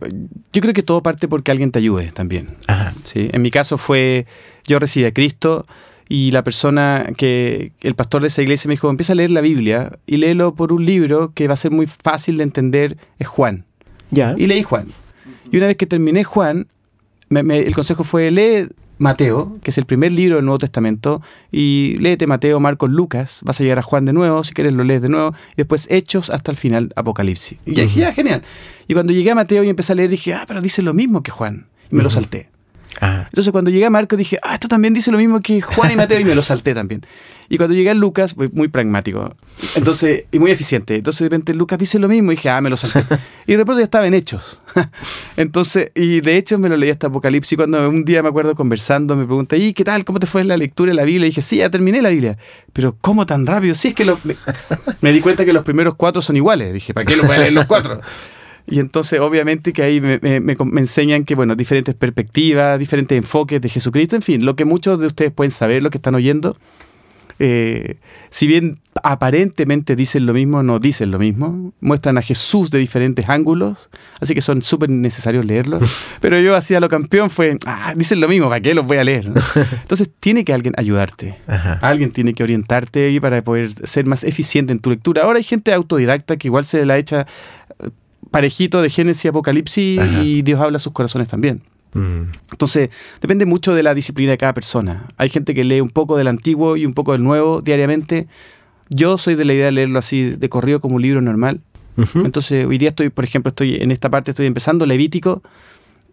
yo 0.54 0.62
creo 0.62 0.74
que 0.74 0.84
todo 0.84 1.04
parte 1.04 1.28
porque 1.28 1.52
alguien 1.52 1.72
te 1.72 1.80
ayude 1.80 2.12
también. 2.12 2.56
Ajá. 2.68 2.94
¿sí? 3.04 3.30
En 3.34 3.42
mi 3.42 3.52
caso 3.52 3.78
fue, 3.78 4.26
yo 4.66 4.80
recibí 4.80 5.06
a 5.06 5.14
Cristo 5.14 5.66
y 6.10 6.32
la 6.32 6.44
persona 6.44 7.08
que, 7.18 7.74
el 7.82 7.96
pastor 7.96 8.22
de 8.22 8.30
esa 8.30 8.42
iglesia 8.42 8.70
me 8.70 8.74
dijo, 8.74 8.90
empieza 8.90 9.12
a 9.14 9.18
leer 9.18 9.32
la 9.32 9.42
Biblia 9.42 10.00
y 10.06 10.18
léelo 10.18 10.56
por 10.56 10.72
un 10.72 10.86
libro 10.86 11.34
que 11.34 11.48
va 11.50 11.54
a 11.56 11.58
ser 11.58 11.72
muy 11.72 11.88
fácil 11.88 12.38
de 12.38 12.44
entender, 12.44 12.98
es 13.20 13.28
Juan. 13.28 13.66
Ya. 14.12 14.36
Y 14.38 14.48
leí 14.48 14.64
Juan. 14.64 14.88
Y 15.52 15.58
una 15.58 15.68
vez 15.68 15.78
que 15.78 15.86
terminé 15.86 16.24
Juan, 16.24 16.68
me- 17.30 17.44
me- 17.44 17.60
el 17.60 17.74
consejo 17.76 18.04
fue, 18.04 18.32
lee 18.32 18.68
Mateo, 19.00 19.58
que 19.62 19.70
es 19.72 19.78
el 19.78 19.86
primer 19.86 20.12
libro 20.12 20.38
del 20.38 20.46
Nuevo 20.46 20.58
Testamento, 20.60 21.22
y 21.52 21.98
léete 22.00 22.26
Mateo, 22.26 22.60
Marcos, 22.60 22.90
Lucas, 22.90 23.42
vas 23.44 23.60
a 23.60 23.64
llegar 23.64 23.80
a 23.80 23.84
Juan 23.84 24.06
de 24.06 24.14
nuevo, 24.14 24.44
si 24.44 24.54
quieres 24.54 24.74
lo 24.74 24.84
lees 24.84 25.02
de 25.02 25.10
nuevo, 25.10 25.34
y 25.54 25.58
después 25.58 25.88
Hechos 25.92 26.30
hasta 26.30 26.52
el 26.52 26.58
final, 26.58 26.92
Apocalipsis. 26.96 27.60
Y 27.66 27.74
dije. 27.76 28.06
"Ah, 28.06 28.14
genial. 28.14 28.42
Y 28.88 28.94
cuando 28.94 29.14
llegué 29.14 29.32
a 29.32 29.36
Mateo 29.36 29.64
y 29.64 29.70
empecé 29.70 29.92
a 29.94 29.96
leer, 29.96 30.10
dije, 30.10 30.34
ah, 30.34 30.46
pero 30.48 30.62
dice 30.62 30.82
lo 30.82 30.94
mismo 30.94 31.22
que 31.22 31.32
Juan. 31.32 31.68
Y 31.92 31.96
me 31.96 32.04
lo 32.04 32.10
salté. 32.10 32.50
Entonces 33.02 33.52
cuando 33.52 33.70
llegué 33.70 33.86
a 33.86 33.90
Marcos 33.90 34.18
dije, 34.18 34.40
ah, 34.42 34.54
esto 34.56 34.68
también 34.68 34.94
dice 34.94 35.12
lo 35.12 35.18
mismo 35.18 35.40
que 35.42 35.62
Juan 35.62 35.92
y 35.92 35.96
Mateo 35.96 36.20
y 36.20 36.26
me 36.26 36.36
lo 36.36 36.42
salté 36.42 36.74
también. 36.74 37.06
Y 37.50 37.56
cuando 37.58 37.74
llegué 37.76 37.92
a 37.92 37.94
Lucas, 37.94 38.34
fue 38.34 38.50
muy 38.50 38.68
pragmático. 38.68 39.34
Entonces, 39.76 40.26
y 40.34 40.40
muy 40.40 40.52
eficiente. 40.52 40.96
Entonces 40.96 41.20
de 41.20 41.26
repente 41.26 41.54
Lucas 41.54 41.80
dice 41.80 41.98
lo 41.98 42.10
mismo 42.10 42.32
y 42.32 42.36
dije, 42.36 42.50
ah, 42.50 42.60
me 42.60 42.70
lo 42.70 42.76
salté. 42.76 43.04
Y 43.46 43.54
de 43.54 43.58
repente 43.60 43.80
ya 43.80 43.86
estaba 43.86 44.06
en 44.08 44.14
Hechos. 44.14 44.60
Entonces, 45.38 45.92
y 45.96 46.20
de 46.22 46.36
hecho 46.38 46.58
me 46.58 46.68
lo 46.70 46.76
leí 46.76 46.90
hasta 46.90 47.08
Apocalipsis 47.08 47.56
cuando 47.58 47.88
un 47.88 48.04
día 48.04 48.22
me 48.22 48.30
acuerdo 48.30 48.56
conversando, 48.56 49.16
me 49.16 49.26
pregunta, 49.26 49.56
¿y 49.56 49.74
qué 49.74 49.84
tal? 49.86 50.04
¿Cómo 50.04 50.20
te 50.20 50.28
fue 50.28 50.42
en 50.42 50.50
la 50.50 50.58
lectura 50.58 50.90
de 50.90 50.96
la 50.96 51.04
Biblia? 51.04 51.28
Y 51.28 51.30
dije, 51.30 51.42
sí, 51.42 51.58
ya 51.58 51.70
terminé 51.70 52.02
la 52.02 52.10
Biblia. 52.10 52.38
Pero 52.74 52.98
¿cómo 53.00 53.26
tan 53.26 53.46
rápido? 53.46 53.76
Sí, 53.76 53.90
es 53.90 53.94
que 53.94 54.04
lo- 54.06 54.20
me, 55.02 55.12
di 55.14 55.22
cuenta 55.22 55.46
que 55.46 55.54
los 55.54 55.64
primeros 55.64 55.96
cuatro 55.96 56.22
son 56.22 56.36
iguales. 56.36 56.74
Dije, 56.74 56.94
¿para 56.94 57.06
qué 57.06 57.16
no 57.16 57.24
voy 57.24 57.36
a 57.38 57.40
leer 57.40 57.54
los 57.54 57.66
cuatro? 57.66 58.02
Y 58.70 58.80
entonces, 58.80 59.20
obviamente, 59.22 59.72
que 59.72 59.82
ahí 59.82 60.02
me, 60.02 60.20
me- 60.22 60.40
me- 60.42 60.56
enseñan 60.82 61.24
que, 61.24 61.36
bueno, 61.36 61.56
diferentes 61.56 61.96
perspectivas, 61.96 62.78
diferentes 62.78 63.18
enfoques 63.18 63.62
de 63.62 63.70
Jesucristo, 63.70 64.16
en 64.18 64.22
fin, 64.22 64.46
lo 64.46 64.56
que 64.58 64.66
muchos 64.66 65.00
de 65.00 65.08
ustedes 65.08 65.32
pueden 65.32 65.52
saber, 65.52 65.82
lo 65.84 65.90
que 65.90 65.98
están 65.98 66.16
oyendo. 66.16 66.58
eh, 67.40 67.98
si 68.30 68.48
bien 68.48 68.80
aparentemente 69.04 69.96
dicen 69.96 70.26
lo 70.26 70.34
mismo, 70.34 70.64
no 70.64 70.80
dicen 70.80 71.12
lo 71.12 71.20
mismo. 71.20 71.72
Muestran 71.82 72.18
a 72.18 72.22
Jesús 72.24 72.72
de 72.72 72.80
diferentes 72.80 73.30
ángulos, 73.30 73.90
así 74.20 74.34
que 74.34 74.42
son 74.42 74.62
súper 74.64 74.90
necesarios 74.90 75.46
leerlos. 75.46 75.84
Pero 76.20 76.40
yo 76.40 76.56
hacía 76.56 76.80
lo 76.80 76.90
campeón, 76.90 77.30
fue, 77.30 77.58
ah, 77.68 77.94
dicen 77.96 78.20
lo 78.20 78.28
mismo, 78.28 78.50
¿para 78.50 78.60
qué 78.60 78.74
los 78.74 78.86
voy 78.88 78.98
a 78.98 79.04
leer? 79.04 79.28
Entonces, 79.82 80.10
tiene 80.20 80.44
que 80.44 80.52
alguien 80.52 80.74
ayudarte. 80.78 81.38
Ajá. 81.48 81.74
Alguien 81.84 82.12
tiene 82.12 82.34
que 82.34 82.42
orientarte 82.44 83.06
ahí 83.06 83.20
para 83.20 83.42
poder 83.44 83.70
ser 83.88 84.06
más 84.08 84.24
eficiente 84.24 84.74
en 84.74 84.80
tu 84.80 84.90
lectura. 84.90 85.22
Ahora 85.24 85.38
hay 85.38 85.44
gente 85.44 85.72
autodidacta 85.74 86.38
que 86.38 86.48
igual 86.48 86.66
se 86.66 86.86
la 86.86 86.98
echa 86.98 87.28
parejito 88.30 88.82
de 88.82 88.90
Génesis 88.90 89.26
y 89.26 89.28
Apocalipsis 89.30 90.00
Ajá. 90.00 90.24
y 90.24 90.42
Dios 90.42 90.60
habla 90.60 90.78
a 90.78 90.80
sus 90.80 90.94
corazones 90.94 91.28
también. 91.28 91.62
Mm. 91.94 92.32
Entonces, 92.52 92.90
depende 93.22 93.46
mucho 93.46 93.74
de 93.74 93.84
la 93.84 93.94
disciplina 93.94 94.32
de 94.32 94.38
cada 94.38 94.54
persona. 94.54 95.08
Hay 95.18 95.30
gente 95.30 95.54
que 95.54 95.64
lee 95.64 95.82
un 95.82 95.90
poco 95.90 96.18
del 96.18 96.28
antiguo 96.28 96.78
y 96.78 96.86
un 96.86 96.94
poco 96.94 97.14
del 97.14 97.24
nuevo 97.24 97.62
diariamente. 97.62 98.28
Yo 98.90 99.18
soy 99.18 99.36
de 99.36 99.46
la 99.46 99.54
idea 99.54 99.66
de 99.66 99.72
leerlo 99.72 100.00
así 100.00 100.32
de 100.32 100.50
corrido 100.50 100.80
como 100.80 100.96
un 100.96 101.02
libro 101.02 101.22
normal. 101.22 101.62
Entonces, 102.14 102.66
hoy 102.66 102.78
día 102.78 102.90
estoy, 102.90 103.10
por 103.10 103.24
ejemplo, 103.24 103.50
estoy 103.50 103.78
en 103.78 103.90
esta 103.92 104.10
parte, 104.12 104.30
estoy 104.30 104.46
empezando 104.46 104.86
Levítico. 104.86 105.42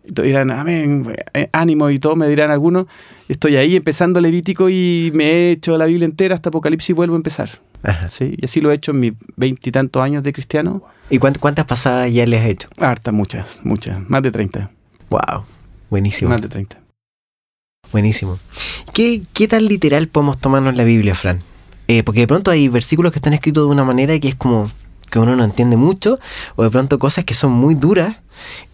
Y 0.06 0.12
todos 0.12 0.26
dirán, 0.26 0.50
amén, 0.50 1.14
eh, 1.32 1.48
ánimo 1.52 1.88
y 1.90 1.98
todo, 1.98 2.14
me 2.16 2.28
dirán 2.28 2.50
algunos. 2.50 2.86
Estoy 3.28 3.56
ahí 3.56 3.74
empezando 3.76 4.20
Levítico 4.20 4.68
y 4.68 5.10
me 5.14 5.24
he 5.30 5.50
hecho 5.52 5.78
la 5.78 5.86
Biblia 5.86 6.04
entera 6.04 6.34
hasta 6.34 6.50
Apocalipsis 6.50 6.90
y 6.90 6.92
vuelvo 6.92 7.14
a 7.14 7.16
empezar. 7.16 7.60
Ajá. 7.82 8.08
¿sí? 8.08 8.34
Y 8.36 8.44
así 8.44 8.60
lo 8.60 8.70
he 8.70 8.74
hecho 8.74 8.90
en 8.92 9.00
mis 9.00 9.12
veintitantos 9.36 10.02
años 10.02 10.22
de 10.22 10.32
cristiano. 10.32 10.82
¿Y 11.10 11.18
cuánt- 11.18 11.38
cuántas 11.38 11.64
pasadas 11.66 12.12
ya 12.12 12.26
les 12.26 12.40
has 12.42 12.48
hecho? 12.48 12.68
Harta, 12.78 13.12
muchas, 13.12 13.60
muchas. 13.64 13.98
Más 14.10 14.22
de 14.22 14.30
30. 14.30 14.70
Wow. 15.10 15.44
Buenísimo. 15.90 16.30
Más 16.30 16.42
de 16.42 16.48
30. 16.48 16.80
Buenísimo. 17.92 18.38
¿Qué, 18.92 19.22
¿Qué 19.32 19.48
tan 19.48 19.66
literal 19.66 20.08
podemos 20.08 20.38
tomarnos 20.38 20.74
la 20.74 20.84
Biblia, 20.84 21.14
Fran? 21.14 21.40
Eh, 21.88 22.02
porque 22.02 22.20
de 22.20 22.26
pronto 22.26 22.50
hay 22.50 22.68
versículos 22.68 23.12
que 23.12 23.18
están 23.18 23.34
escritos 23.34 23.66
de 23.66 23.70
una 23.72 23.84
manera 23.84 24.18
que 24.18 24.28
es 24.28 24.34
como 24.34 24.70
que 25.14 25.18
uno 25.20 25.36
no 25.36 25.44
entiende 25.44 25.76
mucho, 25.76 26.18
o 26.56 26.64
de 26.64 26.70
pronto 26.70 26.98
cosas 26.98 27.24
que 27.24 27.32
son 27.34 27.52
muy 27.52 27.74
duras 27.74 28.16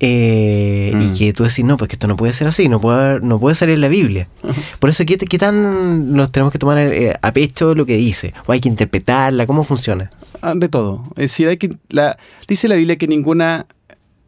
eh, 0.00 0.92
Mm. 0.94 1.00
y 1.02 1.18
que 1.18 1.32
tú 1.32 1.44
decís, 1.44 1.64
no, 1.64 1.76
pues 1.76 1.88
que 1.88 1.94
esto 1.96 2.08
no 2.08 2.16
puede 2.16 2.32
ser 2.32 2.46
así, 2.48 2.68
no 2.68 2.80
puede, 2.80 3.20
no 3.20 3.38
puede 3.38 3.54
salir 3.54 3.74
en 3.74 3.80
la 3.82 3.88
Biblia. 3.88 4.26
Por 4.80 4.90
eso, 4.90 5.04
¿qué, 5.04 5.16
¿qué 5.18 5.38
tan 5.38 6.12
nos 6.14 6.32
tenemos 6.32 6.52
que 6.52 6.58
tomar 6.58 6.78
eh, 6.78 7.14
a 7.20 7.32
pecho 7.32 7.74
lo 7.74 7.86
que 7.86 7.96
dice? 7.96 8.32
¿O 8.46 8.52
hay 8.52 8.60
que 8.60 8.68
interpretarla? 8.68 9.46
¿Cómo 9.46 9.64
funciona? 9.64 10.10
Ah, 10.42 10.54
De 10.56 10.68
todo. 10.68 11.04
Es 11.10 11.30
decir, 11.32 11.48
hay 11.48 11.58
que, 11.58 11.76
la, 11.90 12.16
dice 12.48 12.66
la 12.68 12.74
Biblia 12.76 12.96
que 12.96 13.06
ninguna, 13.06 13.66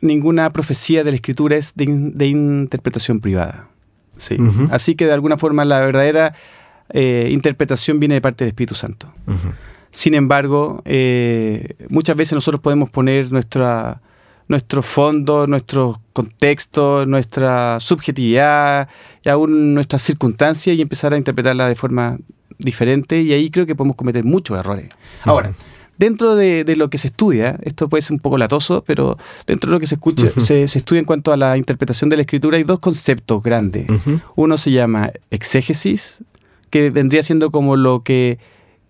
ninguna 0.01 0.51
profecía 0.51 1.03
de 1.05 1.11
la 1.13 1.17
Escritura 1.17 1.57
es 1.57 1.73
de, 1.75 1.85
in- 1.85 2.17
de 2.19 2.27
interpretación 2.27 3.21
privada. 3.21 3.69
Sí. 4.19 4.37
Así 4.71 4.95
que 4.95 5.07
de 5.07 5.13
alguna 5.13 5.37
forma 5.39 5.65
la 5.65 5.81
verdadera 5.81 6.35
eh, 6.91 7.29
interpretación 7.33 7.99
viene 7.99 8.15
de 8.17 8.21
parte 8.21 8.45
del 8.45 8.51
Espíritu 8.51 8.75
Santo. 8.75 9.11
Ujú. 9.27 9.49
Sin 9.93 10.15
embargo, 10.15 10.83
eh, 10.87 11.75
muchas 11.91 12.17
veces 12.17 12.33
nosotros 12.33 12.63
podemos 12.63 12.89
poner 12.89 13.31
nuestra, 13.31 14.01
nuestro 14.49 14.83
fondo, 14.83 15.47
nuestro 15.47 16.01
contexto, 16.15 17.05
nuestra 17.05 17.79
subjetividad 17.79 18.89
y 19.23 19.29
aún 19.29 19.75
nuestras 19.75 20.03
circunstancias 20.03 20.75
y 20.77 20.81
empezar 20.81 21.13
a 21.13 21.19
interpretarla 21.19 21.69
de 21.69 21.75
forma 21.75 22.19
diferente 22.59 23.21
y 23.21 23.35
ahí 23.35 23.51
creo 23.51 23.67
que 23.67 23.75
podemos 23.75 23.97
cometer 23.97 24.25
muchos 24.25 24.59
errores. 24.59 24.89
Ahora, 25.25 25.53
dentro 25.99 26.37
de, 26.37 26.65
de 26.65 26.75
lo 26.75 26.89
que 26.89 26.97
se 26.97 27.09
estudia, 27.09 27.59
esto 27.63 27.91
puede 27.91 28.01
ser 28.01 28.15
un 28.15 28.21
poco 28.21 28.39
latoso, 28.39 28.83
pero 28.87 29.19
dentro 29.47 29.69
de 29.69 29.75
lo 29.75 29.81
que 29.81 29.87
se, 29.87 29.97
escucha, 29.97 30.31
se, 30.39 30.69
se 30.69 30.79
estudia 30.79 31.01
en 31.01 31.05
cuanto 31.05 31.35
a 31.35 31.37
la 31.37 31.59
interpretación 31.59 32.09
de 32.09 32.17
la 32.17 32.23
escritura 32.23 32.57
hay 32.57 32.65
dos 32.65 32.79
conceptos 32.79 33.43
grandes. 33.43 33.87
Uno 34.37 34.57
se 34.57 34.71
llama 34.71 35.11
exégesis, 35.31 36.25
que 36.71 36.89
vendría 36.89 37.23
siendo 37.23 37.51
como 37.51 37.77
lo 37.77 38.03
que 38.03 38.39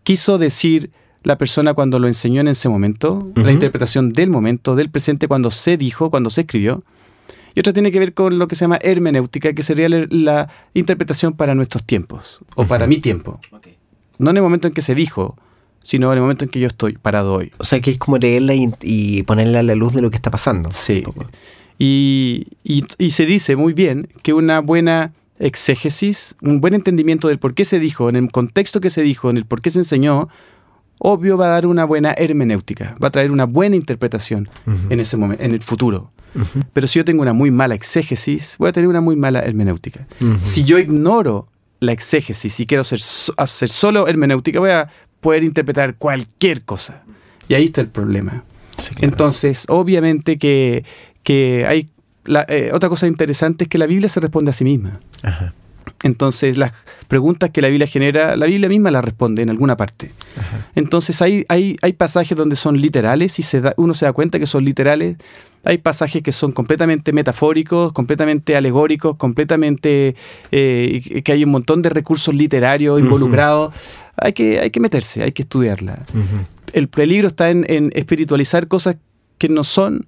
quiso 0.02 0.38
decir 0.38 0.90
la 1.23 1.38
persona 1.38 1.75
cuando 1.75 1.99
lo 1.99 2.09
enseñó 2.09 2.40
en 2.40 2.49
ese 2.49 2.68
momento, 2.68 3.30
la 3.37 3.52
interpretación 3.52 4.12
del 4.12 4.28
momento, 4.30 4.75
del 4.75 4.90
presente, 4.90 5.28
cuando 5.28 5.50
se 5.50 5.76
dijo, 5.76 6.11
cuando 6.11 6.30
se 6.30 6.40
escribió. 6.42 6.82
Y 7.54 7.61
otra 7.61 7.73
tiene 7.73 7.92
que 7.92 7.99
ver 7.99 8.12
con 8.14 8.38
lo 8.38 8.49
que 8.49 8.56
se 8.56 8.64
llama 8.64 8.78
hermenéutica, 8.82 9.52
que 9.52 9.62
sería 9.62 9.88
la, 9.88 10.06
la 10.11 10.49
interpretación 10.75 11.35
para 11.35 11.54
nuestros 11.54 11.85
tiempos, 11.85 12.40
o 12.56 12.66
para 12.66 12.87
mi 12.87 12.99
tiempo. 12.99 13.38
No 14.18 14.30
en 14.30 14.37
el 14.38 14.42
momento 14.42 14.66
en 14.68 14.73
que 14.75 14.80
se 14.82 14.94
dijo, 14.94 15.37
sino 15.85 16.11
en 16.12 16.18
el 16.18 16.23
momento 16.23 16.44
en 16.44 16.50
que 16.50 16.61
yo 16.61 16.66
estoy 16.66 16.94
parado 16.94 17.35
hoy. 17.35 17.52
O 17.59 17.64
sea, 17.64 17.80
que 17.80 17.90
es 17.92 17.99
como 17.99 18.16
leerla 18.18 18.54
y, 18.54 18.73
y 18.80 19.23
ponerla 19.25 19.61
a 19.61 19.62
la 19.62 19.75
luz 19.75 19.92
de 19.94 20.00
lo 20.02 20.11
que 20.11 20.16
está 20.16 20.30
pasando. 20.30 20.71
Sí. 20.73 21.02
Y- 21.78 22.47
y 22.64 23.11
se 23.11 23.26
dice 23.26 23.56
muy 23.56 23.73
bien 23.75 24.09
que 24.23 24.32
una 24.32 24.61
buena 24.61 25.12
exégesis, 25.43 26.37
un 26.41 26.61
buen 26.61 26.75
entendimiento 26.75 27.29
del 27.29 27.39
por 27.39 27.55
qué 27.55 27.65
se 27.65 27.79
dijo, 27.79 28.09
en 28.09 28.17
el 28.17 28.31
contexto 28.31 28.81
que 28.81 28.91
se 28.91 29.03
dijo, 29.03 29.29
en 29.29 29.37
el 29.37 29.45
por 29.45 29.61
qué 29.61 29.71
se 29.71 29.81
enseñó, 29.81 30.29
obvio 30.99 31.37
va 31.37 31.47
a 31.47 31.51
dar 31.51 31.67
una 31.67 31.85
buena 31.85 32.15
hermenéutica, 32.17 32.95
va 33.03 33.09
a 33.09 33.11
traer 33.11 33.31
una 33.33 33.45
buena 33.45 33.77
interpretación 33.77 34.49
en 34.89 35.01
ese 35.01 35.17
momento, 35.17 35.43
en 35.43 35.53
el 35.53 35.61
futuro. 35.61 36.13
Pero 36.73 36.87
si 36.87 36.99
yo 36.99 37.05
tengo 37.05 37.23
una 37.23 37.33
muy 37.33 37.51
mala 37.51 37.75
exégesis, 37.75 38.57
voy 38.59 38.69
a 38.69 38.73
tener 38.73 38.89
una 38.89 39.01
muy 39.01 39.17
mala 39.17 39.41
hermenéutica. 39.41 40.07
Si 40.41 40.65
yo 40.65 40.79
ignoro 40.79 41.49
la 41.81 41.93
exégesis 41.93 42.59
y 42.61 42.67
quiero 42.67 42.83
hacer, 42.83 43.01
hacer 43.37 43.69
solo 43.69 44.07
hermenéutica, 44.07 44.61
voy 44.61 44.71
a 44.71 44.89
poder 45.21 45.45
interpretar 45.45 45.97
cualquier 45.97 46.63
cosa. 46.63 47.03
Y 47.49 47.55
ahí 47.55 47.65
está 47.65 47.81
el 47.81 47.89
problema. 47.89 48.45
Sí, 48.79 48.95
claro. 48.95 49.09
Entonces, 49.09 49.67
obviamente 49.69 50.39
que, 50.39 50.85
que 51.25 51.67
hay... 51.67 51.89
la- 52.25 52.45
eh, 52.49 52.71
otra 52.73 52.88
cosa 52.88 53.07
interesante 53.07 53.64
es 53.64 53.69
que 53.69 53.79
la 53.79 53.87
Biblia 53.87 54.09
se 54.09 54.21
responde 54.21 54.50
a 54.50 54.55
sí 54.55 54.64
misma. 54.64 55.00
Ajá, 55.23 55.52
Entonces, 56.05 56.57
las 56.57 56.73
preguntas 57.09 57.50
que 57.50 57.61
la 57.62 57.69
Biblia 57.69 57.87
genera, 57.87 58.37
la 58.37 58.47
Biblia 58.47 58.69
misma 58.69 58.91
las 58.91 59.05
responde 59.05 59.43
en 59.43 59.50
alguna 59.50 59.76
parte. 59.76 60.11
ajá. 60.37 60.67
Entonces, 60.75 61.21
hay, 61.23 61.45
hay, 61.49 61.76
hay 61.83 61.93
pasajes 61.93 62.37
donde 62.37 62.57
son 62.57 62.81
literales 62.81 63.38
y 63.38 63.43
se 63.43 63.61
da, 63.61 63.73
uno 63.76 63.95
se 63.95 64.05
da 64.07 64.12
cuenta 64.12 64.38
que 64.38 64.47
son 64.47 64.64
literales. 64.64 65.17
Hay 65.64 65.79
pasajes 65.79 66.23
que 66.23 66.33
son 66.33 66.50
completamente 66.50 67.12
metafóricos, 67.12 67.93
completamente 67.93 68.57
alegóricos, 68.57 69.17
completamente... 69.17 70.17
eh, 70.50 71.23
que 71.25 71.33
hay 71.33 71.45
un 71.45 71.50
montón 71.50 71.83
de 71.83 71.88
recursos 71.91 72.35
literarios 72.35 72.99
involucrados. 73.00 73.73
Hay 74.17 74.33
que, 74.33 74.59
hay 74.61 74.71
que 74.71 74.81
meterse, 74.81 75.23
hay 75.23 75.33
que 75.33 75.43
estudiarla 75.43 76.02
el 76.75 76.88
peligro 76.88 77.29
está 77.29 77.50
en, 77.50 77.67
en 77.69 77.93
espiritualizar 77.95 78.67
cosas 78.67 78.97
que 79.37 79.49
no 79.50 79.62
son, 79.62 80.07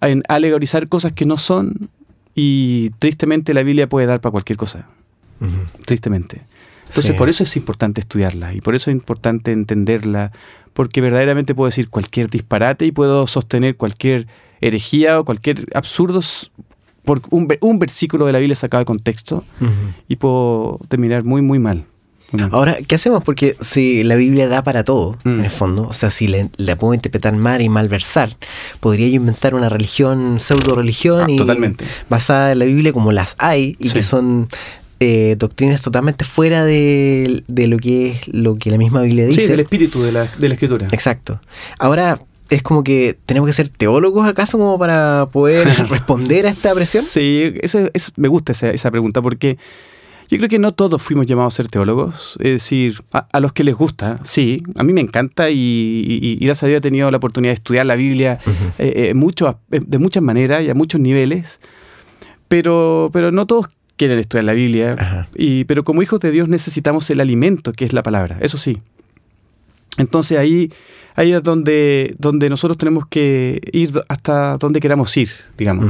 en 0.00 0.22
alegorizar 0.28 0.88
cosas 0.88 1.12
que 1.12 1.24
no 1.24 1.36
son, 1.38 1.88
y 2.34 2.90
tristemente 2.98 3.54
la 3.54 3.62
Biblia 3.62 3.88
puede 3.88 4.06
dar 4.06 4.20
para 4.20 4.30
cualquier 4.32 4.56
cosa, 4.56 4.86
tristemente. 5.86 6.42
Entonces 6.88 7.12
Sí. 7.12 7.18
por 7.18 7.28
eso 7.28 7.42
es 7.44 7.56
importante 7.56 8.00
estudiarla, 8.00 8.54
y 8.54 8.60
por 8.60 8.74
eso 8.74 8.90
es 8.90 8.96
importante 8.96 9.52
entenderla, 9.52 10.32
porque 10.72 11.00
verdaderamente 11.00 11.54
puedo 11.54 11.66
decir 11.66 11.88
cualquier 11.88 12.28
disparate 12.30 12.86
y 12.86 12.92
puedo 12.92 13.26
sostener 13.26 13.76
cualquier 13.76 14.26
herejía 14.60 15.18
o 15.20 15.24
cualquier 15.24 15.66
absurdo 15.74 16.20
por 17.04 17.22
un, 17.30 17.48
ve- 17.48 17.58
un 17.60 17.78
versículo 17.78 18.26
de 18.26 18.32
la 18.32 18.38
Biblia 18.38 18.54
sacado 18.56 18.80
de 18.80 18.84
contexto, 18.86 19.44
y 20.08 20.16
puedo 20.16 20.78
terminar 20.88 21.24
muy, 21.24 21.42
muy 21.42 21.58
mal. 21.58 21.84
Ahora, 22.52 22.76
¿qué 22.86 22.94
hacemos? 22.94 23.22
Porque 23.22 23.56
si 23.60 24.02
la 24.04 24.14
Biblia 24.14 24.46
da 24.48 24.62
para 24.62 24.84
todo, 24.84 25.16
Mm. 25.24 25.38
en 25.40 25.44
el 25.44 25.50
fondo, 25.50 25.86
o 25.88 25.92
sea, 25.92 26.10
si 26.10 26.28
la, 26.28 26.48
la 26.56 26.76
puedo 26.76 26.94
interpretar 26.94 27.34
mal 27.34 27.60
y 27.60 27.68
malversar, 27.68 28.36
podría 28.80 29.08
yo 29.08 29.16
inventar 29.16 29.54
una 29.54 29.68
religión, 29.68 30.38
pseudo 30.40 30.74
religión, 30.74 31.24
Ah, 31.26 31.30
y 31.30 31.36
totalmente. 31.36 31.84
basada 32.08 32.52
en 32.52 32.58
la 32.60 32.64
Biblia 32.66 32.92
como 32.92 33.12
las 33.12 33.34
hay, 33.38 33.76
y 33.80 33.88
Sí. 33.88 33.94
que 33.94 34.02
son 34.02 34.48
eh, 35.02 35.34
doctrinas 35.38 35.80
totalmente 35.80 36.26
fuera 36.26 36.62
de, 36.62 37.42
de 37.48 37.66
lo 37.68 37.78
que 37.78 38.10
es 38.10 38.28
lo 38.28 38.56
que 38.56 38.70
la 38.70 38.76
misma 38.76 39.00
Biblia 39.00 39.24
dice. 39.26 39.40
Sí, 39.40 39.46
del 39.48 39.60
espíritu 39.60 40.02
de 40.02 40.12
la, 40.12 40.26
de 40.26 40.46
la 40.48 40.52
escritura. 40.54 40.88
Exacto. 40.92 41.40
Ahora, 41.78 42.20
es 42.50 42.62
como 42.62 42.84
que 42.84 43.16
tenemos 43.24 43.46
que 43.48 43.54
ser 43.54 43.70
teólogos 43.70 44.28
acaso 44.28 44.58
como 44.58 44.78
para 44.78 45.28
poder 45.32 45.68
responder 45.88 46.46
a 46.46 46.50
esta 46.50 46.74
presión. 46.74 47.02
Sí, 47.02 47.54
eso, 47.62 47.88
eso- 47.94 48.12
me 48.16 48.28
gusta 48.28 48.52
esa, 48.52 48.70
esa 48.72 48.90
pregunta 48.90 49.22
porque 49.22 49.56
yo 50.30 50.36
creo 50.38 50.48
que 50.48 50.58
no 50.58 50.72
todos 50.72 51.02
fuimos 51.02 51.26
llamados 51.26 51.54
a 51.54 51.56
ser 51.56 51.68
teólogos. 51.68 52.36
Es 52.40 52.52
decir, 52.52 53.02
a, 53.12 53.26
a 53.32 53.40
los 53.40 53.52
que 53.52 53.64
les 53.64 53.74
gusta, 53.74 54.20
sí, 54.22 54.62
a 54.76 54.82
mí 54.84 54.92
me 54.92 55.00
encanta 55.00 55.50
y, 55.50 55.56
y- 55.58 56.18
y 56.40 56.44
gracias 56.44 56.62
a 56.64 56.66
Dios 56.68 56.78
he 56.78 56.80
tenido 56.82 57.10
la 57.10 57.16
oportunidad 57.16 57.50
de 57.50 57.54
estudiar 57.54 57.86
la 57.86 57.96
Biblia 57.96 58.38
Ujú. 58.46 58.54
eh, 58.78 59.08
eh, 59.10 59.14
mucho- 59.14 59.58
eh, 59.72 59.80
de 59.84 59.98
muchas 59.98 60.22
maneras 60.22 60.62
y 60.62 60.70
a 60.70 60.74
muchos 60.74 61.00
niveles, 61.00 61.60
pero, 62.48 63.10
pero 63.12 63.32
no 63.32 63.46
todos 63.46 63.68
quieren 63.96 64.18
estudiar 64.18 64.44
la 64.44 64.52
Biblia. 64.54 64.96
Ajá. 64.98 65.28
Y, 65.36 65.64
pero 65.64 65.84
como 65.84 66.02
hijos 66.02 66.20
de 66.20 66.30
Dios 66.30 66.48
necesitamos 66.48 67.10
el 67.10 67.20
alimento 67.20 67.72
que 67.72 67.84
es 67.84 67.92
la 67.92 68.02
palabra, 68.02 68.38
eso 68.40 68.56
sí. 68.56 68.78
Entonces 69.98 70.38
ahí, 70.38 70.72
ahí 71.14 71.32
es 71.32 71.42
donde, 71.42 72.14
donde 72.18 72.48
nosotros 72.48 72.76
tenemos 72.78 73.06
que 73.06 73.60
ir 73.72 73.92
hasta 74.08 74.56
donde 74.58 74.80
queramos 74.80 75.16
ir, 75.16 75.30
digamos. 75.56 75.86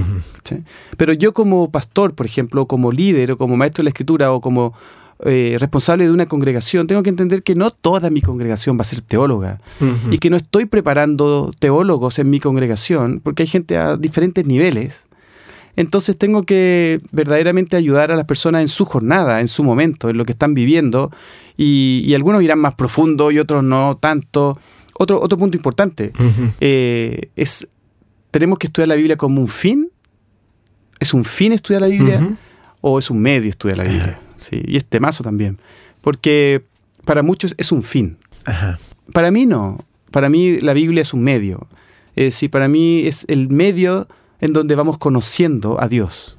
Pero 0.97 1.13
yo 1.13 1.33
como 1.33 1.71
pastor, 1.71 2.15
por 2.15 2.27
ejemplo, 2.27 2.67
como 2.67 2.93
líder 2.93 3.33
o 3.33 3.37
como 3.37 3.57
maestro 3.57 3.83
de 3.83 3.85
la 3.85 3.91
escritura 3.91 4.33
o 4.33 4.41
como 4.41 4.75
eh, 5.25 5.57
responsable 5.61 6.07
de 6.07 6.13
una 6.13 6.27
congregación, 6.27 6.87
tengo 6.87 7.03
que 7.03 7.11
entender 7.11 7.43
que 7.43 7.55
no 7.55 7.71
toda 7.71 8.09
mi 8.09 8.23
congregación 8.23 8.79
va 8.79 8.83
a 8.83 8.85
ser 8.85 9.03
teóloga 9.03 9.61
y 10.11 10.19
que 10.19 10.31
no 10.31 10.37
estoy 10.37 10.65
preparando 10.65 11.53
teólogos 11.59 12.19
en 12.19 12.31
mi 12.31 12.41
congregación 12.41 13.21
porque 13.23 13.43
hay 13.43 13.47
gente 13.47 13.77
a 13.77 13.97
diferentes 13.97 14.47
niveles. 14.47 15.07
Entonces 15.77 16.19
tengo 16.19 16.43
que 16.43 17.01
verdaderamente 17.13 17.77
ayudar 17.77 18.11
a 18.11 18.17
las 18.17 18.25
personas 18.27 18.63
en 18.63 18.69
su 18.69 18.85
jornada, 18.85 19.41
en 19.41 19.49
su 19.49 19.63
momento, 19.63 20.09
en 20.09 20.17
lo 20.17 20.25
que 20.25 20.33
están 20.33 20.53
viviendo. 20.55 21.11
Y, 21.57 22.03
y 22.05 22.15
algunos 22.15 22.43
irán 22.43 22.59
más 22.59 22.75
profundo 22.75 23.31
y 23.31 23.39
otros 23.39 23.63
no 23.63 23.97
tanto. 24.01 24.59
Otro, 25.03 25.19
otro 25.19 25.39
punto 25.39 25.57
importante 25.57 26.13
eh, 26.61 27.31
es, 27.35 27.67
tenemos 28.31 28.59
que 28.59 28.67
estudiar 28.67 28.87
la 28.87 28.97
Biblia 28.97 29.17
como 29.17 29.41
un 29.41 29.49
fin. 29.49 29.89
¿Es 30.99 31.15
un 31.15 31.25
fin 31.25 31.55
estudiar 31.55 31.81
la 31.81 31.89
Biblia 31.89 32.37
o 32.83 32.99
es 32.99 33.09
un 33.09 33.19
medio 33.19 33.49
estudiar 33.49 33.79
la 33.79 33.85
Biblia? 33.85 34.21
Sí, 34.37 34.61
y 34.63 34.77
es 34.77 34.85
temazo 34.85 35.25
también. 35.25 35.59
Porque 36.03 36.65
para 37.07 37.23
muchos 37.23 37.55
es 37.57 37.73
un 37.73 37.83
fin. 37.83 38.19
Para 39.15 39.31
mí 39.31 39.47
no. 39.47 39.79
Para 40.11 40.29
mí 40.29 40.61
la 40.61 40.75
Biblia 40.75 41.01
es 41.01 41.15
un 41.15 41.23
medio. 41.23 41.67
Es 42.15 42.35
decir, 42.35 42.51
para 42.51 42.69
mí 42.69 43.07
es 43.07 43.25
el 43.29 43.49
medio 43.49 44.07
en 44.41 44.53
donde 44.53 44.75
vamos 44.75 44.99
conociendo 44.99 45.81
a 45.81 45.89
Dios. 45.89 46.37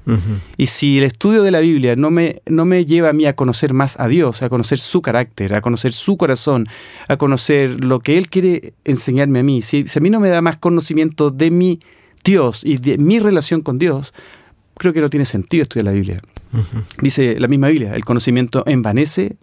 Y 0.56 0.66
si 0.66 0.98
el 0.98 1.04
estudio 1.04 1.42
de 1.42 1.50
la 1.50 1.60
Biblia 1.60 1.94
no 1.94 2.10
me, 2.10 2.42
no 2.46 2.64
me 2.64 2.84
lleva 2.84 3.10
a 3.10 3.12
mí 3.12 3.26
a 3.26 3.34
conocer 3.34 3.72
más 3.74 3.98
a 4.00 4.08
Dios, 4.08 4.42
a 4.42 4.48
conocer 4.48 4.78
su 4.78 5.02
carácter, 5.02 5.54
a 5.54 5.60
conocer 5.60 5.92
su 5.92 6.16
corazón, 6.16 6.66
a 7.08 7.16
conocer 7.16 7.84
lo 7.84 8.00
que 8.00 8.18
Él 8.18 8.28
quiere 8.28 8.74
enseñarme 8.84 9.40
a 9.40 9.42
mí, 9.42 9.62
si, 9.62 9.84
a 9.94 10.00
mí 10.00 10.10
no 10.10 10.20
me 10.20 10.28
da 10.28 10.42
más 10.42 10.56
conocimiento 10.56 11.30
de 11.30 11.50
mi 11.50 11.80
Dios 12.24 12.64
y 12.64 12.76
de 12.76 12.98
mi 12.98 13.18
relación 13.18 13.62
con 13.62 13.78
Dios, 13.78 14.12
creo 14.76 14.92
que 14.92 15.00
no 15.00 15.10
tiene 15.10 15.24
sentido 15.24 15.62
estudiar 15.62 15.84
la 15.86 15.92
Biblia. 15.92 16.20
Dice 17.00 17.38
la 17.40 17.48
misma 17.48 17.68
Biblia, 17.68 17.94
el 17.94 18.04
conocimiento 18.04 18.62
envanece, 18.66 19.36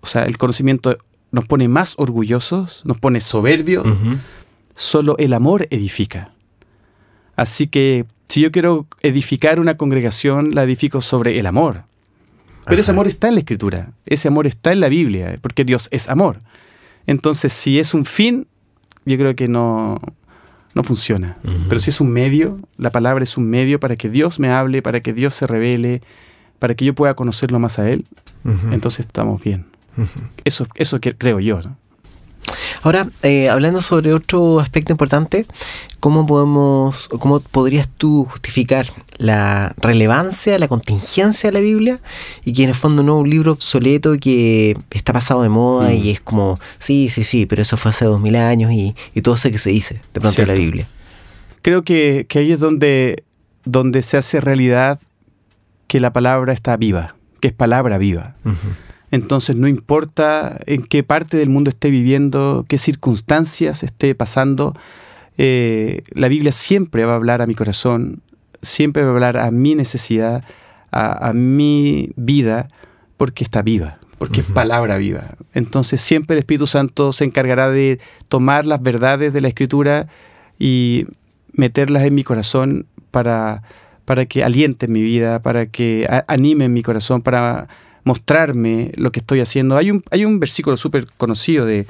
o 0.00 0.06
sea, 0.06 0.24
el 0.24 0.38
conocimiento 0.38 0.96
nos 1.32 1.46
pone 1.46 1.66
más 1.66 1.94
orgullosos, 1.96 2.82
nos 2.84 2.98
pone 2.98 3.20
soberbios, 3.20 3.86
solo 4.74 5.16
el 5.18 5.32
amor 5.32 5.66
edifica. 5.70 6.31
Así 7.36 7.66
que 7.66 8.04
si 8.28 8.40
yo 8.40 8.50
quiero 8.50 8.86
edificar 9.02 9.60
una 9.60 9.74
congregación, 9.74 10.54
la 10.54 10.62
edifico 10.62 11.00
sobre 11.00 11.38
el 11.38 11.46
amor. 11.46 11.84
Pero 12.64 12.80
ese 12.80 12.92
amor 12.92 13.08
está 13.08 13.28
en 13.28 13.34
la 13.34 13.40
escritura, 13.40 13.92
ese 14.06 14.28
amor 14.28 14.46
está 14.46 14.72
en 14.72 14.80
la 14.80 14.88
Biblia, 14.88 15.38
porque 15.40 15.64
Dios 15.64 15.88
es 15.90 16.08
amor. 16.08 16.38
Entonces, 17.06 17.52
si 17.52 17.78
es 17.78 17.92
un 17.92 18.04
fin, 18.04 18.46
yo 19.04 19.16
creo 19.18 19.34
que 19.34 19.48
no, 19.48 20.00
no 20.74 20.84
funciona. 20.84 21.36
Pero 21.68 21.80
si 21.80 21.90
es 21.90 22.00
un 22.00 22.10
medio, 22.10 22.60
la 22.76 22.90
palabra 22.90 23.22
es 23.24 23.36
un 23.36 23.50
medio 23.50 23.80
para 23.80 23.96
que 23.96 24.08
Dios 24.08 24.38
me 24.38 24.48
hable, 24.50 24.80
para 24.80 25.00
que 25.00 25.12
Dios 25.12 25.34
se 25.34 25.46
revele, 25.46 26.02
para 26.58 26.74
que 26.74 26.84
yo 26.84 26.94
pueda 26.94 27.14
conocerlo 27.14 27.58
más 27.58 27.78
a 27.78 27.90
Él, 27.90 28.06
entonces 28.70 29.06
estamos 29.06 29.42
bien. 29.42 29.66
Eso, 30.44 30.66
eso 30.74 31.00
creo 31.00 31.40
yo. 31.40 31.60
Ahora, 32.82 33.08
eh, 33.22 33.48
hablando 33.48 33.82
sobre 33.82 34.12
otro 34.12 34.60
aspecto 34.60 34.92
importante, 34.92 35.46
¿cómo 36.00 36.26
podemos, 36.26 37.08
cómo 37.08 37.40
podrías 37.40 37.88
tú 37.88 38.26
justificar 38.30 38.86
la 39.18 39.74
relevancia, 39.76 40.58
la 40.58 40.68
contingencia 40.68 41.50
de 41.50 41.54
la 41.54 41.60
Biblia 41.60 42.00
y 42.44 42.52
que 42.52 42.64
en 42.64 42.70
el 42.70 42.74
fondo 42.74 43.02
no 43.02 43.18
es 43.18 43.22
un 43.22 43.30
libro 43.30 43.52
obsoleto 43.52 44.16
que 44.18 44.76
está 44.90 45.12
pasado 45.12 45.42
de 45.42 45.48
moda 45.48 45.92
y 45.92 46.04
mm. 46.04 46.12
es 46.12 46.20
como, 46.20 46.58
sí, 46.78 47.08
sí, 47.08 47.24
sí, 47.24 47.46
pero 47.46 47.62
eso 47.62 47.76
fue 47.76 47.90
hace 47.90 48.04
dos 48.04 48.20
mil 48.20 48.36
años 48.36 48.72
y, 48.72 48.94
todo 49.22 49.36
sé 49.36 49.52
que 49.52 49.58
se 49.58 49.70
dice 49.70 50.00
de 50.12 50.20
pronto 50.20 50.42
en 50.42 50.48
la 50.48 50.54
Biblia? 50.54 50.88
Creo 51.62 51.84
que, 51.84 52.26
ahí 52.34 52.52
es 52.52 52.58
donde, 52.58 53.22
donde 53.64 54.02
se 54.02 54.16
hace 54.16 54.40
realidad 54.40 54.98
que 55.86 56.00
la 56.00 56.12
palabra 56.12 56.52
está 56.52 56.76
viva, 56.76 57.14
que 57.40 57.48
es 57.48 57.54
palabra 57.54 57.98
viva. 57.98 58.34
Entonces 59.12 59.56
no 59.56 59.68
importa 59.68 60.58
en 60.64 60.82
qué 60.82 61.02
parte 61.02 61.36
del 61.36 61.50
mundo 61.50 61.68
esté 61.68 61.90
viviendo, 61.90 62.64
qué 62.66 62.78
circunstancias 62.78 63.82
esté 63.82 64.14
pasando, 64.14 64.74
eh, 65.36 66.02
la 66.12 66.28
Biblia 66.28 66.50
siempre 66.50 67.04
va 67.04 67.12
a 67.12 67.16
hablar 67.16 67.42
a 67.42 67.46
mi 67.46 67.54
corazón, 67.54 68.22
siempre 68.62 69.02
va 69.02 69.10
a 69.10 69.12
hablar 69.12 69.36
a 69.36 69.50
mi 69.50 69.74
necesidad, 69.74 70.42
a, 70.90 71.32
mi 71.34 72.10
vida, 72.16 72.68
porque 73.18 73.44
está 73.44 73.60
viva, 73.62 73.98
porque 74.16 74.40
es 74.40 74.46
palabra 74.46 74.96
viva. 74.96 75.36
Entonces 75.52 76.00
siempre 76.00 76.34
el 76.34 76.38
Espíritu 76.40 76.66
Santo 76.66 77.12
se 77.12 77.24
encargará 77.24 77.70
de 77.70 77.98
tomar 78.28 78.64
las 78.64 78.82
verdades 78.82 79.34
de 79.34 79.40
la 79.42 79.48
Escritura 79.48 80.06
y 80.58 81.06
meterlas 81.52 82.04
en 82.04 82.14
mi 82.14 82.24
corazón 82.24 82.86
para, 83.10 83.62
para 84.06 84.24
que 84.24 84.42
alienten 84.42 84.90
mi 84.90 85.02
vida, 85.02 85.42
para 85.42 85.66
que 85.66 86.06
animen 86.28 86.72
mi 86.72 86.82
corazón, 86.82 87.20
para 87.20 87.68
mostrarme 88.04 88.92
lo 88.96 89.12
que 89.12 89.20
estoy 89.20 89.40
haciendo. 89.40 89.76
Hay 89.76 89.90
un, 89.90 90.02
hay 90.10 90.24
un 90.24 90.40
versículo 90.40 90.76
súper 90.76 91.06
conocido 91.16 91.66
de, 91.66 91.86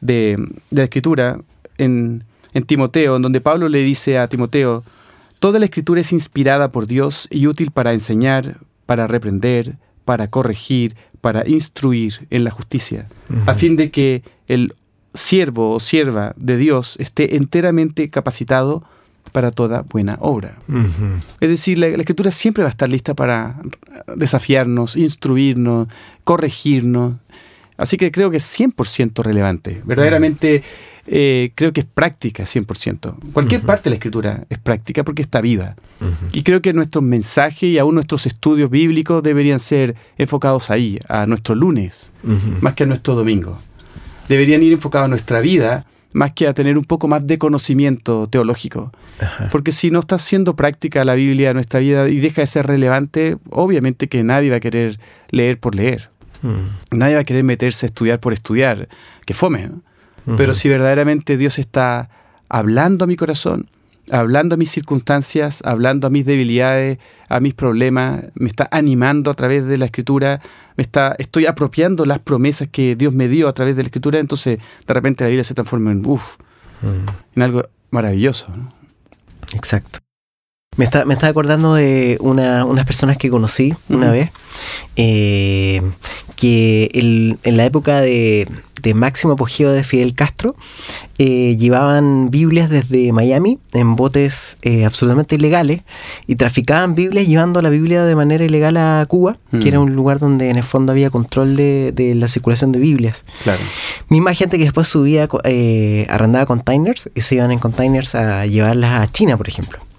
de, 0.00 0.38
la 0.70 0.84
escritura 0.84 1.40
en, 1.78 2.24
en 2.54 2.64
Timoteo, 2.64 3.16
en 3.16 3.22
donde 3.22 3.40
Pablo 3.40 3.68
le 3.68 3.78
dice 3.78 4.18
a 4.18 4.28
Timoteo, 4.28 4.84
Toda 5.40 5.58
la 5.58 5.64
escritura 5.64 6.02
es 6.02 6.12
inspirada 6.12 6.68
por 6.68 6.86
Dios 6.86 7.26
y 7.30 7.46
útil 7.46 7.70
para 7.70 7.94
enseñar, 7.94 8.58
para 8.84 9.06
reprender, 9.06 9.76
para 10.04 10.28
corregir, 10.28 10.96
para 11.22 11.48
instruir 11.48 12.26
en 12.28 12.44
la 12.44 12.50
justicia, 12.50 13.08
a 13.46 13.54
fin 13.54 13.74
de 13.76 13.90
que 13.90 14.22
el 14.48 14.74
siervo 15.14 15.70
o 15.70 15.80
sierva 15.80 16.34
de 16.36 16.58
Dios 16.58 16.96
esté 16.98 17.36
enteramente 17.36 18.10
capacitado 18.10 18.84
para 19.32 19.50
toda 19.50 19.82
buena 19.82 20.16
obra. 20.20 20.56
Es 21.40 21.48
decir, 21.48 21.78
la, 21.78 21.86
escritura 21.88 22.30
siempre 22.30 22.62
va 22.62 22.68
a 22.68 22.70
estar 22.70 22.88
lista 22.88 23.14
para 23.14 23.56
desafiarnos, 24.16 24.96
instruirnos, 24.96 25.88
corregirnos. 26.24 27.16
Así 27.76 27.96
que 27.96 28.10
creo 28.10 28.30
que 28.30 28.38
es 28.38 28.60
100% 28.60 29.22
relevante. 29.22 29.80
Verdaderamente 29.84 30.62
eh, 31.06 31.52
creo 31.54 31.72
que 31.72 31.80
es 31.80 31.86
práctica 31.86 32.44
100%. 32.44 33.32
Cualquier 33.32 33.62
parte 33.62 33.84
de 33.84 33.90
la 33.90 33.96
escritura 33.96 34.44
es 34.48 34.58
práctica 34.58 35.02
porque 35.02 35.22
está 35.22 35.40
viva. 35.40 35.74
Y 36.32 36.42
creo 36.42 36.62
que 36.62 36.72
nuestros 36.72 37.02
mensajes 37.02 37.64
y 37.64 37.78
aún 37.78 37.94
nuestros 37.94 38.26
estudios 38.26 38.70
bíblicos 38.70 39.22
deberían 39.22 39.58
ser 39.58 39.96
enfocados 40.18 40.70
ahí, 40.70 40.98
a 41.08 41.26
nuestro 41.26 41.54
lunes, 41.54 42.12
más 42.60 42.74
que 42.74 42.84
a 42.84 42.86
nuestro 42.86 43.14
domingo. 43.14 43.58
Deberían 44.28 44.62
ir 44.62 44.72
enfocados 44.72 45.06
a 45.06 45.08
nuestra 45.08 45.40
vida 45.40 45.86
más 46.12 46.32
que 46.32 46.48
a 46.48 46.54
tener 46.54 46.76
un 46.76 46.84
poco 46.84 47.08
más 47.08 47.26
de 47.26 47.38
conocimiento 47.38 48.28
teológico. 48.28 48.92
Porque 49.50 49.72
si 49.72 49.90
no 49.90 50.00
está 50.00 50.18
siendo 50.18 50.56
práctica 50.56 51.04
la 51.04 51.14
Biblia 51.14 51.50
en 51.50 51.54
nuestra 51.54 51.80
vida 51.80 52.08
y 52.08 52.18
deja 52.20 52.40
de 52.40 52.46
ser 52.46 52.66
relevante, 52.66 53.36
obviamente 53.50 54.08
que 54.08 54.22
nadie 54.22 54.50
va 54.50 54.56
a 54.56 54.60
querer 54.60 54.98
leer 55.30 55.58
por 55.58 55.74
leer. 55.74 56.10
Mm. 56.42 56.96
Nadie 56.96 57.14
va 57.14 57.20
a 57.20 57.24
querer 57.24 57.44
meterse 57.44 57.86
a 57.86 57.88
estudiar 57.88 58.18
por 58.18 58.32
estudiar, 58.32 58.88
que 59.26 59.34
fome. 59.34 59.70
Pero 60.36 60.54
si 60.54 60.68
verdaderamente 60.68 61.36
Dios 61.36 61.58
está 61.58 62.08
hablando 62.48 63.04
a 63.04 63.08
mi 63.08 63.16
corazón, 63.16 63.68
hablando 64.10 64.54
a 64.54 64.58
mis 64.58 64.70
circunstancias, 64.70 65.62
hablando 65.64 66.06
a 66.06 66.10
mis 66.10 66.26
debilidades, 66.26 66.98
a 67.28 67.40
mis 67.40 67.54
problemas, 67.54 68.24
me 68.34 68.48
está 68.48 68.68
animando 68.70 69.30
a 69.30 69.34
través 69.34 69.64
de 69.66 69.78
la 69.78 69.86
escritura, 69.86 70.40
me 70.76 70.82
está, 70.82 71.14
estoy 71.18 71.46
apropiando 71.46 72.04
las 72.04 72.18
promesas 72.18 72.68
que 72.68 72.96
Dios 72.96 73.12
me 73.12 73.28
dio 73.28 73.48
a 73.48 73.52
través 73.52 73.76
de 73.76 73.82
la 73.82 73.88
escritura, 73.88 74.18
entonces 74.18 74.58
de 74.86 74.94
repente 74.94 75.24
la 75.24 75.28
Biblia 75.28 75.44
se 75.44 75.54
transforma 75.54 75.92
en, 75.92 76.04
uf, 76.06 76.36
mm. 76.82 77.36
en 77.36 77.42
algo 77.42 77.68
maravilloso. 77.90 78.46
Exacto. 79.54 80.00
Me 80.76 80.84
está, 80.84 81.04
me 81.04 81.14
está 81.14 81.26
acordando 81.26 81.74
de 81.74 82.16
una, 82.20 82.64
unas 82.64 82.86
personas 82.86 83.16
que 83.16 83.28
conocí 83.28 83.74
una 83.88 84.10
vez, 84.10 84.30
eh, 84.96 85.82
que 86.36 86.90
en 87.42 87.56
la 87.56 87.64
época 87.64 88.00
de, 88.00 88.48
máximo 88.94 89.34
apogeo 89.34 89.72
de 89.72 89.84
Fidel 89.84 90.14
Castro, 90.14 90.56
eh, 91.18 91.56
llevaban 91.58 92.30
Biblias 92.30 92.70
desde 92.70 93.12
Miami 93.12 93.58
en 93.72 93.94
botes 93.94 94.56
eh, 94.62 94.84
absolutamente 94.84 95.34
ilegales 95.34 95.82
y 96.26 96.36
traficaban 96.36 96.94
Biblias 96.94 97.26
llevando 97.26 97.60
la 97.60 97.68
Biblia 97.68 98.04
de 98.04 98.16
manera 98.16 98.44
ilegal 98.44 98.76
a 98.76 99.04
Cuba, 99.06 99.36
que 99.50 99.68
era 99.68 99.78
mm. 99.78 99.82
un 99.82 99.94
lugar 99.94 100.18
donde 100.18 100.48
en 100.50 100.56
el 100.56 100.64
fondo 100.64 100.92
había 100.92 101.10
control 101.10 101.56
de, 101.56 102.12
la 102.16 102.28
circulación 102.28 102.72
de 102.72 102.78
Biblias. 102.78 103.24
Claro. 103.42 103.60
Misma 104.08 104.34
gente 104.34 104.56
que 104.56 104.64
después 104.64 104.88
subía, 104.88 105.28
eh, 105.44 106.06
arrendaba 106.08 106.46
containers 106.46 107.10
y 107.14 107.20
se 107.20 107.34
iban 107.34 107.50
en 107.50 107.58
containers 107.58 108.14
a 108.14 108.46
llevarlas 108.46 109.00
a 109.00 109.12
China, 109.12 109.36
por 109.36 109.48
ejemplo. 109.48 109.89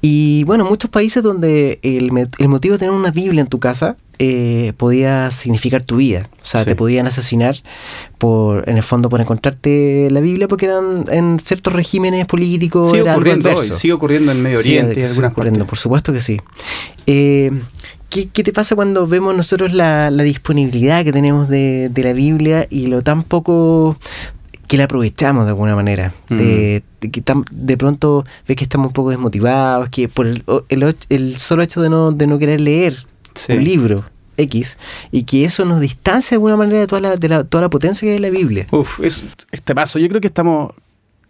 Y 0.00 0.44
bueno, 0.44 0.64
muchos 0.64 0.90
países 0.90 1.22
donde 1.22 1.80
el, 1.82 2.10
el 2.38 2.48
motivo 2.48 2.74
de 2.74 2.78
tener 2.78 2.94
una 2.94 3.10
Biblia 3.10 3.40
en 3.40 3.48
tu 3.48 3.58
casa 3.58 3.96
eh, 4.20 4.72
podía 4.76 5.30
significar 5.30 5.84
tu 5.84 5.98
vida. 5.98 6.28
O 6.42 6.46
sea, 6.46 6.64
te 6.64 6.74
podían 6.74 7.06
asesinar 7.06 7.54
por, 8.18 8.68
en 8.68 8.76
el 8.76 8.82
fondo 8.82 9.08
por 9.08 9.20
encontrarte 9.20 10.08
la 10.10 10.18
Biblia 10.18 10.48
porque 10.48 10.66
eran 10.66 11.04
en 11.12 11.38
ciertos 11.38 11.72
regímenes 11.72 12.26
políticos. 12.26 12.90
Sigue 12.90 13.08
ocurriendo 13.08 13.54
hoy, 13.54 13.68
sigue 13.68 13.92
ocurriendo 13.92 14.32
en 14.32 14.42
Medio 14.42 14.58
Oriente. 14.58 15.06
Sigue, 15.06 15.24
ocurriendo, 15.24 15.66
por 15.66 15.78
supuesto 15.78 16.12
que 16.12 16.20
sí. 16.20 16.36
Eh, 17.06 17.52
¿qué, 18.10 18.26
te 18.26 18.52
pasa 18.52 18.74
cuando 18.74 19.06
vemos 19.06 19.36
nosotros 19.36 19.72
la, 19.72 20.10
disponibilidad 20.10 21.04
que 21.04 21.12
tenemos 21.12 21.48
de, 21.48 21.90
la 21.94 22.12
Biblia 22.12 22.66
y 22.68 22.88
lo 22.88 23.02
tan 23.02 23.22
poco 23.22 23.96
que 24.68 24.76
la 24.76 24.84
aprovechamos 24.84 25.44
de 25.44 25.50
alguna 25.50 25.74
manera. 25.74 26.12
De, 26.28 26.84
mm. 27.00 27.08
que 27.08 27.22
de 27.50 27.76
pronto 27.76 28.24
ves 28.46 28.56
que 28.56 28.64
estamos 28.64 28.88
un 28.88 28.92
poco 28.92 29.10
desmotivados, 29.10 29.88
que 29.88 30.08
por 30.08 30.26
el, 30.26 30.44
el, 31.08 31.38
solo 31.38 31.62
hecho 31.62 31.80
de 31.80 31.90
no, 31.90 32.12
de 32.12 32.26
no 32.26 32.38
querer 32.38 32.60
leer 32.60 33.06
un 33.48 33.64
libro 33.64 34.04
X, 34.36 34.78
y 35.10 35.24
que 35.24 35.44
eso 35.44 35.64
nos 35.64 35.80
distancia 35.80 36.30
de 36.30 36.36
alguna 36.36 36.56
manera 36.56 36.80
de 36.80 36.86
toda 36.86 37.00
la, 37.00 37.16
de 37.16 37.44
toda 37.44 37.62
la 37.62 37.70
potencia 37.70 38.06
que 38.06 38.10
hay 38.10 38.16
en 38.16 38.22
la 38.22 38.30
Biblia. 38.30 38.66
Uf, 38.70 39.00
es, 39.00 39.24
este 39.50 39.74
paso, 39.74 39.98
yo 39.98 40.08
creo 40.08 40.20
que 40.20 40.28
estamos, 40.28 40.74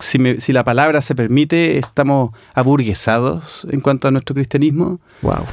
si, 0.01 0.19
si 0.41 0.53
la 0.53 0.65
palabra 0.65 1.01
se 1.01 1.15
permite, 1.15 1.79
estamos 1.79 2.33
aburguesados 2.55 3.67
en 3.71 3.81
cuanto 3.81 4.09
a 4.09 4.11
nuestro 4.11 4.35
cristianismo. 4.35 4.99
Wow. 5.23 5.47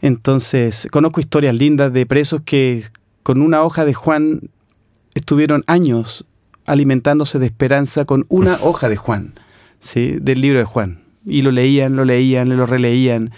Entonces, 0.00 0.88
conozco 0.90 1.20
historias 1.20 1.54
lindas 1.54 1.92
de 1.92 2.06
presos 2.06 2.40
que 2.44 2.84
con 3.22 3.42
una 3.42 3.62
hoja 3.62 3.84
de 3.84 3.92
Juan 3.92 4.40
estuvieron 5.14 5.64
años 5.66 6.24
alimentándose 6.66 7.38
de 7.38 7.46
esperanza 7.46 8.04
con 8.04 8.26
una 8.28 8.58
hoja 8.62 8.88
de 8.88 8.96
Juan, 8.96 9.34
¿sí? 9.78 10.16
del 10.20 10.40
libro 10.40 10.58
de 10.58 10.64
Juan. 10.64 11.00
Y 11.24 11.42
lo 11.42 11.50
leían, 11.50 11.96
lo 11.96 12.04
leían, 12.04 12.56
lo 12.56 12.66
releían. 12.66 13.32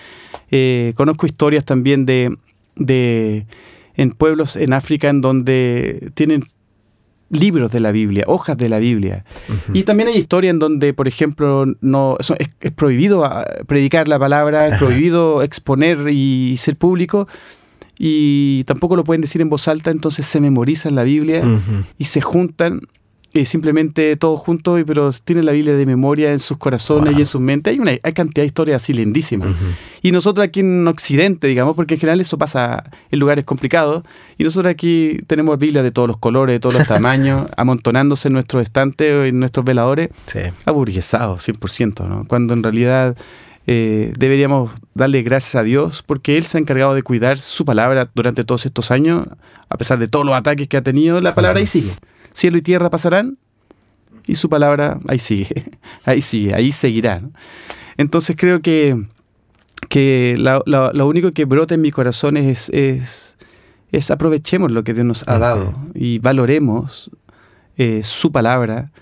Eh, 0.51 0.93
conozco 0.97 1.27
historias 1.27 1.65
también 1.65 2.05
de 2.05 2.37
de 2.79 3.47
en 3.95 4.13
pueblos 4.13 4.57
en 4.57 4.73
África 4.73 5.09
en 5.11 5.21
donde 5.21 6.11
tienen 6.15 6.45
libros 7.31 7.71
de 7.73 7.81
la 7.81 7.93
Biblia, 7.93 8.25
hojas 8.27 8.57
de 8.57 8.69
la 8.71 8.79
Biblia. 8.79 9.25
Y 9.75 9.83
también 9.83 10.09
hay 10.09 10.17
historias 10.17 10.53
en 10.53 10.61
donde, 10.61 10.95
por 10.95 11.09
ejemplo, 11.09 11.67
no 11.83 12.17
es, 12.19 12.33
es 12.61 12.73
prohibido 12.73 13.25
ah, 13.25 13.45
predicar 13.67 14.09
la 14.09 14.19
palabra, 14.19 14.69
es 14.69 14.79
prohibido 14.79 15.43
exponer 15.43 16.09
y 16.09 16.57
ser 16.57 16.77
público, 16.77 17.29
y 17.99 18.65
tampoco 18.65 18.97
lo 18.97 19.05
pueden 19.05 19.21
decir 19.21 19.43
en 19.43 19.51
voz 19.51 19.69
alta, 19.69 19.91
entonces 19.91 20.25
se 20.25 20.41
memorizan 20.41 20.95
la 20.95 21.03
Biblia 21.03 21.43
y 21.99 22.05
se 22.05 22.21
juntan 22.21 22.83
simplemente 23.45 24.17
todos 24.17 24.41
juntos, 24.41 24.81
pero 24.87 25.11
tienen 25.25 25.47
la 25.47 25.53
Biblia 25.53 25.75
de 25.75 25.87
memoria 25.87 26.33
en 26.33 26.39
sus 26.39 26.59
corazones 26.59 27.15
y 27.17 27.21
en 27.21 27.27
sus 27.27 27.41
mentes. 27.41 27.73
Hay 27.73 27.79
una 27.79 27.93
hay 28.03 28.13
cantidad 28.13 28.43
de 28.43 28.47
historias 28.47 28.83
así 28.83 28.93
lindísimas. 28.93 29.57
Y 30.03 30.13
nosotros 30.13 30.45
aquí 30.45 30.61
en 30.61 30.87
Occidente, 30.87 31.47
digamos, 31.47 31.75
porque 31.77 31.95
en 31.95 32.01
general 32.01 32.21
eso 32.21 32.39
pasa 32.39 32.85
en 33.11 33.19
lugares 33.19 33.45
complicados, 33.45 34.05
y 34.37 34.45
nosotros 34.45 34.71
aquí 34.71 35.19
tenemos 35.27 35.59
Biblias 35.59 35.85
de 35.85 35.91
todos 35.91 36.09
los 36.09 36.19
colores, 36.19 36.55
de 36.55 36.61
todos 36.61 36.75
los 36.75 36.87
tamaños, 36.89 37.49
amontonándose 37.57 38.29
en 38.29 38.35
nuestros 38.35 38.63
estantes 38.63 39.13
o 39.15 39.25
en 39.25 39.41
nuestros 39.41 39.65
veladores, 39.65 40.11
sí. 40.27 40.41
aburguesados, 40.65 41.49
100%, 41.49 42.09
¿no? 42.09 42.25
Cuando 42.27 42.55
en 42.55 42.63
realidad 42.63 43.17
eh, 43.71 44.15
deberíamos 44.17 44.71
darle 44.95 45.21
gracias 45.21 45.55
a 45.55 45.63
Dios 45.63 46.03
porque 46.03 46.39
Él 46.39 46.45
se 46.45 46.57
ha 46.57 46.61
encargado 46.61 46.95
de 46.95 47.03
cuidar 47.03 47.39
su 47.39 47.67
palabra 47.67 48.09
durante 48.15 48.43
todos 48.43 48.65
estos 48.65 48.91
años, 48.91 49.27
a 49.69 49.77
pesar 49.77 49.99
de 49.99 50.09
todos 50.09 50.25
los 50.25 50.35
ataques 50.35 50.69
que 50.69 50.79
ha 50.79 50.83
tenido, 50.83 51.21
la 51.21 51.35
palabra 51.35 51.61
ahí 51.61 51.67
sigue. 51.67 51.93
Cielo 52.33 52.59
y 52.59 52.63
tierra 52.63 52.91
pasarán 52.91 53.39
y 54.27 54.35
su 54.35 54.49
palabra 54.49 55.01
ahí 55.09 55.19
sigue, 55.19 55.65
ahí 56.05 56.23
sigue, 56.23 56.55
ahí 56.55 56.71
seguirá. 56.71 57.23
Entonces 57.97 58.37
creo 58.39 58.61
que, 58.61 59.07
que 59.89 60.37
lo 60.39 61.07
único 61.07 61.33
que 61.33 61.45
brota 61.45 61.75
en 61.75 61.81
mi 61.81 61.91
corazón 61.91 62.37
es, 62.37 62.69
es, 62.69 63.37
es, 63.91 64.11
aprovechemos 64.11 64.71
lo 64.71 64.85
que 64.85 64.95
Dios 64.95 65.07
nos 65.07 65.29
ha 65.29 65.39
dado 65.39 65.75
y 65.95 66.19
valoremos 66.21 67.11
eh, 67.77 68.03
su 68.05 68.31
palabra 68.31 68.93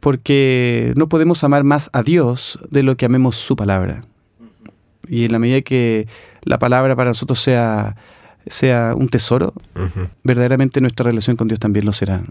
porque 0.00 0.92
no 0.96 1.08
podemos 1.08 1.42
amar 1.42 1.64
más 1.64 1.90
a 1.92 2.02
Dios 2.02 2.58
de 2.70 2.82
lo 2.82 2.96
que 2.96 3.06
amemos 3.06 3.36
su 3.36 3.56
palabra. 3.56 4.04
Y 5.08 5.24
en 5.24 5.32
la 5.32 5.38
medida 5.38 5.62
que 5.62 6.06
la 6.42 6.58
palabra 6.58 6.94
para 6.94 7.10
nosotros 7.10 7.40
sea, 7.40 7.96
sea 8.46 8.94
un 8.94 9.08
tesoro, 9.08 9.54
verdaderamente 10.22 10.80
nuestra 10.80 11.04
relación 11.04 11.36
con 11.36 11.48
Dios 11.48 11.58
también 11.58 11.86
lo 11.86 11.92
será. 11.92 12.22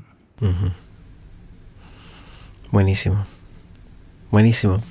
Buenísimo. 2.72 3.26
Buenísimo. 4.32 4.82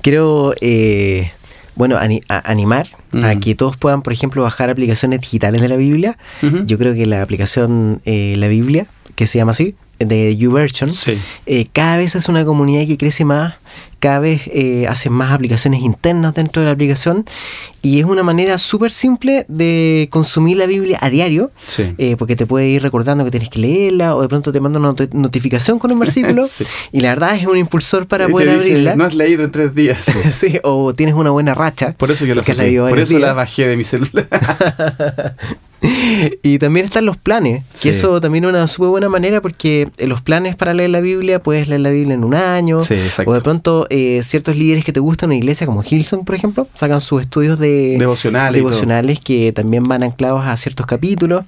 Quiero, 0.00 0.54
eh, 0.60 1.30
bueno, 1.76 1.96
animar 2.28 2.88
a 3.22 3.36
que 3.36 3.54
todos 3.54 3.76
puedan, 3.76 4.02
por 4.02 4.12
ejemplo, 4.12 4.42
bajar 4.42 4.70
aplicaciones 4.70 5.20
digitales 5.20 5.60
de 5.60 5.68
la 5.68 5.76
Biblia. 5.76 6.18
Yo 6.64 6.78
creo 6.78 6.94
que 6.94 7.06
la 7.06 7.22
aplicación 7.22 8.00
eh, 8.04 8.34
La 8.38 8.48
Biblia, 8.48 8.86
que 9.14 9.26
se 9.26 9.38
llama 9.38 9.52
así, 9.52 9.74
de 9.98 10.36
YouVersion, 10.36 10.92
eh, 11.46 11.66
cada 11.72 11.96
vez 11.96 12.14
es 12.14 12.28
una 12.28 12.44
comunidad 12.44 12.86
que 12.86 12.98
crece 12.98 13.24
más, 13.24 13.54
cada 14.02 14.18
vez 14.18 14.42
eh, 14.48 14.86
hace 14.88 15.10
más 15.10 15.30
aplicaciones 15.30 15.80
internas 15.80 16.34
dentro 16.34 16.60
de 16.60 16.66
la 16.66 16.72
aplicación 16.72 17.24
y 17.82 18.00
es 18.00 18.04
una 18.04 18.24
manera 18.24 18.58
súper 18.58 18.90
simple 18.90 19.46
de 19.46 20.08
consumir 20.10 20.56
la 20.56 20.66
Biblia 20.66 20.98
a 21.00 21.08
diario, 21.08 21.52
eh, 21.78 22.16
porque 22.18 22.34
te 22.34 22.44
puede 22.44 22.66
ir 22.66 22.82
recordando 22.82 23.24
que 23.24 23.30
tienes 23.30 23.48
que 23.48 23.60
leerla 23.60 24.16
o 24.16 24.22
de 24.22 24.28
pronto 24.28 24.50
te 24.50 24.58
manda 24.58 24.80
una 24.80 24.92
notificación 25.12 25.78
con 25.78 25.92
un 25.92 26.00
versículo 26.00 26.48
y 26.92 27.00
la 27.00 27.10
verdad 27.10 27.36
es 27.36 27.46
un 27.46 27.56
impulsor 27.56 28.08
para 28.08 28.28
poder 28.28 28.50
abrirla. 28.50 28.96
No 28.96 29.04
has 29.04 29.14
leído 29.14 29.44
en 29.44 29.52
tres 29.52 29.72
días. 29.72 30.04
sí, 30.32 30.58
o 30.64 30.92
tienes 30.94 31.14
una 31.14 31.30
buena 31.30 31.54
racha. 31.54 31.94
Por 31.96 32.10
eso 32.10 32.24
yo 32.24 32.34
lo 32.34 32.42
Por 32.42 32.98
eso 32.98 33.20
la 33.20 33.34
bajé 33.34 33.68
de 33.68 33.76
mi 33.76 33.84
celular. 33.84 34.26
y 36.42 36.58
también 36.58 36.86
están 36.86 37.04
los 37.04 37.16
planes, 37.16 37.64
que 37.80 37.90
eso 37.90 38.20
también 38.20 38.44
es 38.44 38.50
una 38.50 38.66
súper 38.68 38.90
buena 38.90 39.08
manera 39.08 39.40
porque 39.40 39.88
en 39.98 40.08
los 40.08 40.20
planes 40.20 40.54
para 40.54 40.74
leer 40.74 40.90
la 40.90 41.00
Biblia, 41.00 41.42
puedes 41.42 41.68
leer 41.68 41.80
la 41.80 41.90
Biblia 41.90 42.14
en 42.14 42.24
un 42.24 42.34
año, 42.34 42.78
o 42.78 43.34
de 43.34 43.40
pronto 43.40 43.86
eh, 43.90 44.20
ciertos 44.22 44.56
líderes 44.56 44.84
que 44.84 44.92
te 44.92 45.00
gustan, 45.00 45.30
una 45.30 45.36
iglesia 45.36 45.66
como 45.66 45.82
Hilson, 45.82 46.24
por 46.24 46.34
ejemplo, 46.34 46.68
sacan 46.74 47.00
sus 47.00 47.22
estudios 47.22 47.58
de 47.58 47.96
devocionales, 47.98 48.60
devocionales 48.60 49.20
que 49.20 49.52
también 49.52 49.84
van 49.84 50.02
anclados 50.02 50.44
a 50.46 50.56
ciertos 50.56 50.86
capítulos. 50.86 51.44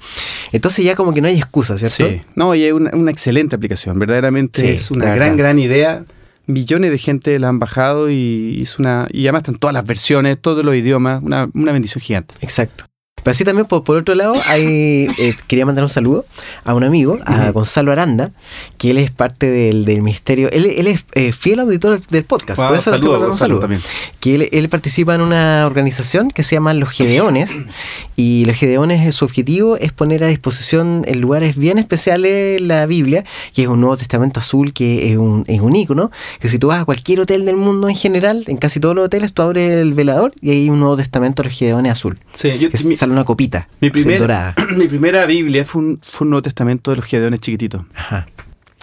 Entonces 0.52 0.84
ya 0.84 0.96
como 0.96 1.14
que 1.14 1.20
no 1.20 1.28
hay 1.28 1.36
excusa, 1.36 1.78
¿cierto? 1.78 2.08
Sí, 2.08 2.20
no, 2.34 2.54
y 2.54 2.64
es 2.64 2.72
una, 2.72 3.10
excelente 3.10 3.54
aplicación, 3.54 3.98
verdaderamente 3.98 4.74
es 4.74 4.90
una 4.90 5.14
gran, 5.14 5.36
gran 5.36 5.58
idea 5.58 6.04
millones 6.46 6.90
de 6.90 6.98
gente 6.98 7.38
la 7.38 7.48
han 7.48 7.58
bajado 7.58 8.10
y, 8.10 8.60
es 8.60 8.78
una, 8.78 9.08
y 9.10 9.22
además 9.22 9.40
están 9.40 9.54
todas 9.54 9.72
las 9.72 9.86
versiones, 9.86 10.38
todos 10.38 10.62
los 10.62 10.74
idiomas, 10.74 11.22
una, 11.22 11.48
una 11.54 11.72
bendición 11.72 12.02
gigante. 12.02 12.34
Exacto. 12.42 12.84
Pero 13.24 13.32
así 13.32 13.42
también, 13.42 13.66
por, 13.66 13.96
otro 13.96 14.14
lado, 14.14 14.34
hay, 14.46 15.08
eh, 15.18 15.34
quería 15.46 15.64
mandar 15.64 15.82
un 15.82 15.90
saludo 15.90 16.26
a 16.64 16.74
un 16.74 16.84
amigo, 16.84 17.18
a 17.24 17.50
Gonzalo 17.52 17.90
Aranda, 17.90 18.30
que 18.76 18.90
él 18.90 18.98
es 18.98 19.10
parte 19.10 19.50
del, 19.50 19.86
del 19.86 20.02
ministerio. 20.02 20.50
Él, 20.50 20.66
él 20.66 20.86
es 20.86 21.06
eh, 21.14 21.32
fiel 21.32 21.60
auditor 21.60 22.00
del 22.06 22.24
podcast, 22.24 22.60
por 22.60 22.76
eso 22.76 22.90
saludo, 22.90 23.30
un 23.30 23.36
saludo. 23.36 23.60
También. 23.60 23.80
Que 24.20 24.34
él, 24.34 24.48
él, 24.52 24.68
participa 24.68 25.14
en 25.14 25.22
una 25.22 25.64
organización 25.66 26.30
que 26.30 26.42
se 26.42 26.54
llama 26.56 26.74
Los 26.74 26.90
Gedeones, 26.90 27.58
y 28.16 28.44
Los 28.44 28.56
Gedeones, 28.56 29.14
su 29.14 29.24
objetivo 29.24 29.78
es 29.78 29.92
poner 29.92 30.22
a 30.22 30.28
disposición 30.28 31.02
en 31.06 31.20
lugares 31.22 31.56
bien 31.56 31.78
especiales 31.78 32.60
la 32.60 32.84
Biblia, 32.84 33.24
que 33.54 33.62
es 33.62 33.68
un 33.68 33.80
Nuevo 33.80 33.96
Testamento 33.96 34.40
azul, 34.40 34.74
que 34.74 35.10
es 35.10 35.16
un, 35.16 35.44
es 35.48 35.62
un 35.62 35.74
ícono, 35.74 36.10
que 36.40 36.50
si 36.50 36.58
tú 36.58 36.68
vas 36.68 36.82
a 36.82 36.84
cualquier 36.84 37.20
hotel 37.20 37.46
del 37.46 37.56
mundo 37.56 37.88
en 37.88 37.96
general, 37.96 38.44
en 38.48 38.58
casi 38.58 38.80
todos 38.80 38.94
los 38.94 39.06
hoteles, 39.06 39.32
tú 39.32 39.40
abres 39.40 39.70
el 39.70 39.94
velador 39.94 40.34
y 40.42 40.50
hay 40.50 40.68
un 40.68 40.80
Nuevo 40.80 40.98
Testamento 40.98 41.42
de 41.42 41.48
los 41.48 41.58
Gedeones 41.58 41.92
azul. 41.92 42.18
Sí, 42.34 42.58
yo, 42.58 42.68
una 43.14 43.24
copita 43.24 43.68
mi 43.80 43.90
primera, 43.90 44.54
Mi 44.76 44.86
primera 44.86 45.26
Biblia 45.26 45.64
fue 45.64 45.82
un, 45.82 46.00
fue 46.02 46.24
un 46.24 46.30
Nuevo 46.30 46.42
Testamento 46.42 46.90
de 46.90 46.98
los 46.98 47.06
Gedeones 47.06 47.40
chiquititos. 47.40 47.82
Ajá. 47.94 48.26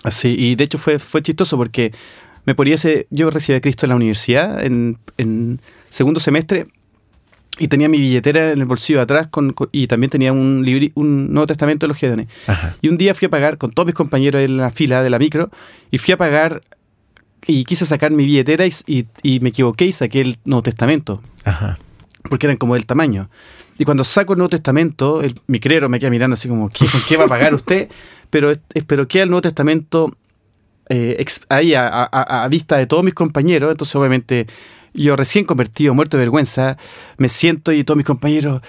Así, 0.04 0.36
y 0.38 0.56
de 0.56 0.64
hecho 0.64 0.78
fue, 0.78 0.98
fue 1.00 1.22
chistoso 1.22 1.58
porque 1.58 1.92
me 2.46 2.56
ponía 2.56 2.76
ese, 2.76 3.08
yo 3.12 3.30
recibí 3.30 3.56
a 3.58 3.62
Cristo 3.62 3.86
en 3.86 3.90
la 3.90 3.96
universidad 3.96 4.64
en, 4.64 4.98
en 5.18 5.60
segundo 5.90 6.20
semestre 6.20 6.68
y 7.60 7.68
tenía 7.68 7.90
mi 7.90 8.00
billetera 8.00 8.52
en 8.54 8.60
el 8.60 8.66
bolsillo 8.66 9.00
de 9.00 9.04
atrás 9.04 9.28
con, 9.28 9.54
y 9.72 9.88
también 9.88 10.10
tenía 10.10 10.34
un, 10.34 10.66
un 10.96 11.34
Nuevo 11.34 11.48
Testamento 11.48 11.86
de 11.86 11.90
los 11.90 11.98
Gedeones. 11.98 12.28
Y 12.82 12.88
un 12.88 12.98
día 12.98 13.14
fui 13.14 13.28
a 13.28 13.30
pagar 13.30 13.58
con 13.58 13.72
todos 13.72 13.86
mis 13.86 13.96
compañeros 13.96 14.42
en 14.42 14.58
la 14.58 14.72
fila 14.72 15.04
de 15.04 15.10
la 15.10 15.20
micro 15.20 15.52
y 15.92 15.98
fui 15.98 16.14
a 16.14 16.18
pagar 16.18 16.64
y 17.46 17.64
quise 17.66 17.86
sacar 17.86 18.12
mi 18.12 18.26
billetera 18.26 18.66
y, 18.66 19.06
y, 19.24 19.40
me 19.42 19.50
equivoqué 19.50 19.86
y 19.86 19.92
saqué 19.92 20.22
el 20.22 20.38
Nuevo 20.46 20.64
Testamento. 20.64 21.22
Ajá. 21.44 21.78
Porque 22.30 22.46
eran 22.46 22.58
como 22.58 22.76
del 22.76 22.86
tamaño. 22.86 23.30
Y 23.78 23.86
cuando 23.86 24.04
saco 24.04 24.34
el 24.34 24.38
Nuevo 24.38 24.50
Testamento, 24.50 25.22
el 25.22 25.36
micrero 25.48 25.90
me 25.90 26.00
queda 26.00 26.10
mirando 26.10 26.36
así 26.36 26.48
como, 26.48 26.70
¿qué, 26.70 26.86
¿con 26.86 27.02
qué 27.08 27.18
va 27.18 27.26
a 27.26 27.28
pagar 27.28 27.54
usted? 27.54 27.90
Pero, 28.30 28.54
pero 28.88 29.10
queda 29.10 29.24
el 29.24 29.30
Nuevo 29.30 29.42
Testamento 29.42 30.10
eh, 30.88 31.26
ahí 31.50 31.74
a, 31.74 32.48
vista 32.50 32.78
de 32.78 32.86
todos 32.86 33.04
mis 33.04 33.14
compañeros, 33.14 33.72
entonces 33.72 33.96
obviamente 33.96 34.48
yo 34.94 35.16
recién 35.16 35.46
convertido, 35.46 35.94
muerto 35.94 36.18
de 36.18 36.22
vergüenza, 36.22 36.78
me 37.18 37.30
siento 37.30 37.72
y 37.72 37.84
todos 37.84 37.98
mis 37.98 38.06
compañeros, 38.06 38.62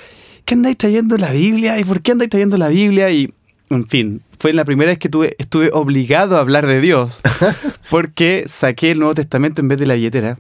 ¿qué 0.45 0.55
andáis 0.55 0.79
trayendo 0.79 1.17
la 1.17 1.33
Biblia? 1.33 1.79
¿Y 1.79 1.85
por 1.85 2.01
qué 2.01 2.13
andáis 2.13 2.31
trayendo 2.31 2.57
la 2.57 2.69
Biblia? 2.69 3.11
Y, 3.11 3.33
en 3.71 3.89
fin, 3.89 4.23
fue 4.39 4.53
la 4.53 4.65
primera 4.65 4.91
vez 4.91 4.99
que 4.99 5.09
tuve, 5.09 5.35
estuve 5.39 5.71
obligado 5.73 6.37
a 6.37 6.41
hablar 6.41 6.67
de 6.67 6.81
Dios, 6.81 7.21
porque 7.91 8.45
saqué 8.47 8.93
el 8.93 8.99
Nuevo 8.99 9.15
Testamento 9.15 9.61
en 9.61 9.69
vez 9.69 9.79
de 9.79 9.87
la 9.87 9.95
billetera. 9.95 10.39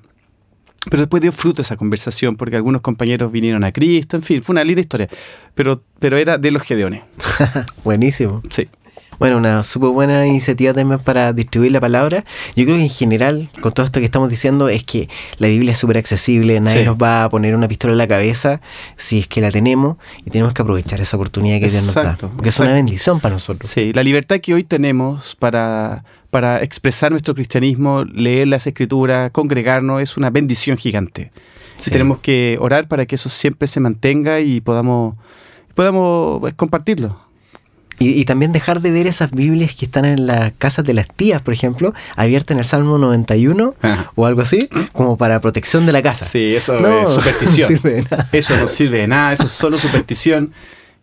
Pero 0.90 1.02
después 1.02 1.22
dio 1.22 1.32
fruto 1.32 1.62
esa 1.62 1.76
conversación 1.76 2.36
porque 2.36 2.56
algunos 2.56 2.80
compañeros 2.80 3.30
vinieron 3.30 3.64
a 3.64 3.72
Cristo, 3.72 4.16
en 4.16 4.22
fin, 4.22 4.42
fue 4.42 4.54
una 4.54 4.64
linda 4.64 4.80
historia. 4.80 5.08
Pero, 5.54 5.82
pero 5.98 6.16
era 6.16 6.38
de 6.38 6.50
los 6.50 6.62
Gedeones. 6.62 7.02
Buenísimo. 7.84 8.42
Sí. 8.50 8.68
Bueno, 9.18 9.36
una 9.36 9.62
súper 9.62 9.90
buena 9.90 10.26
iniciativa 10.26 10.74
también 10.74 10.98
para 10.98 11.32
distribuir 11.32 11.70
la 11.70 11.80
palabra. 11.80 12.24
Yo 12.56 12.64
creo 12.64 12.76
que 12.76 12.82
en 12.82 12.90
general, 12.90 13.50
con 13.60 13.70
todo 13.72 13.86
esto 13.86 14.00
que 14.00 14.06
estamos 14.06 14.28
diciendo, 14.28 14.68
es 14.68 14.82
que 14.82 15.08
la 15.38 15.46
Biblia 15.46 15.72
es 15.72 15.78
súper 15.78 15.98
accesible, 15.98 16.58
nadie 16.58 16.84
nos 16.84 16.96
va 16.96 17.22
a 17.22 17.30
poner 17.30 17.54
una 17.54 17.68
pistola 17.68 17.92
en 17.92 17.98
la 17.98 18.08
cabeza 18.08 18.60
si 18.96 19.20
es 19.20 19.28
que 19.28 19.40
la 19.40 19.52
tenemos 19.52 19.96
y 20.24 20.30
tenemos 20.30 20.54
que 20.54 20.62
aprovechar 20.62 21.00
esa 21.00 21.16
oportunidad 21.16 21.60
que 21.60 21.68
Dios 21.68 21.84
nos 21.84 21.94
da. 21.94 22.16
Porque 22.16 22.48
es 22.48 22.58
una 22.58 22.72
bendición 22.72 23.20
para 23.20 23.34
nosotros. 23.34 23.70
Sí, 23.70 23.92
la 23.92 24.02
libertad 24.02 24.40
que 24.40 24.54
hoy 24.54 24.64
tenemos 24.64 25.36
para 25.36 26.02
para 26.32 26.62
expresar 26.62 27.10
nuestro 27.10 27.34
cristianismo, 27.34 28.04
leer 28.04 28.48
las 28.48 28.66
escrituras, 28.66 29.30
congregarnos, 29.32 30.00
es 30.00 30.16
una 30.16 30.30
bendición 30.30 30.78
gigante. 30.78 31.30
Tenemos 31.84 32.20
que 32.20 32.56
orar 32.58 32.88
para 32.88 33.04
que 33.04 33.16
eso 33.16 33.28
siempre 33.28 33.68
se 33.68 33.80
mantenga 33.80 34.40
y 34.40 34.62
podamos, 34.62 35.16
podamos 35.74 36.40
pues, 36.40 36.54
compartirlo. 36.54 37.20
Y, 37.98 38.24
también 38.24 38.50
dejar 38.50 38.80
de 38.80 38.90
ver 38.90 39.06
esas 39.06 39.30
Biblias 39.30 39.76
que 39.76 39.84
están 39.84 40.06
en 40.06 40.26
las 40.26 40.52
casas 40.52 40.86
de 40.86 40.94
las 40.94 41.06
tías, 41.06 41.42
por 41.42 41.52
ejemplo, 41.52 41.92
abiertas 42.16 42.54
en 42.54 42.60
el 42.60 42.64
Salmo 42.64 42.96
91 42.96 43.74
ah. 43.82 44.10
o 44.14 44.24
algo 44.24 44.40
así, 44.40 44.70
como 44.92 45.18
para 45.18 45.38
protección 45.42 45.84
de 45.84 45.92
la 45.92 46.02
casa. 46.02 46.24
Sí, 46.24 46.56
eso 46.56 46.78
es 46.78 47.10
superstición. 47.10 47.78
eso 48.32 48.56
no 48.56 48.68
sirve 48.68 49.00
de 49.00 49.06
nada, 49.06 49.34
eso 49.34 49.44
es 49.44 49.52
solo 49.52 49.76
superstición. 49.78 50.54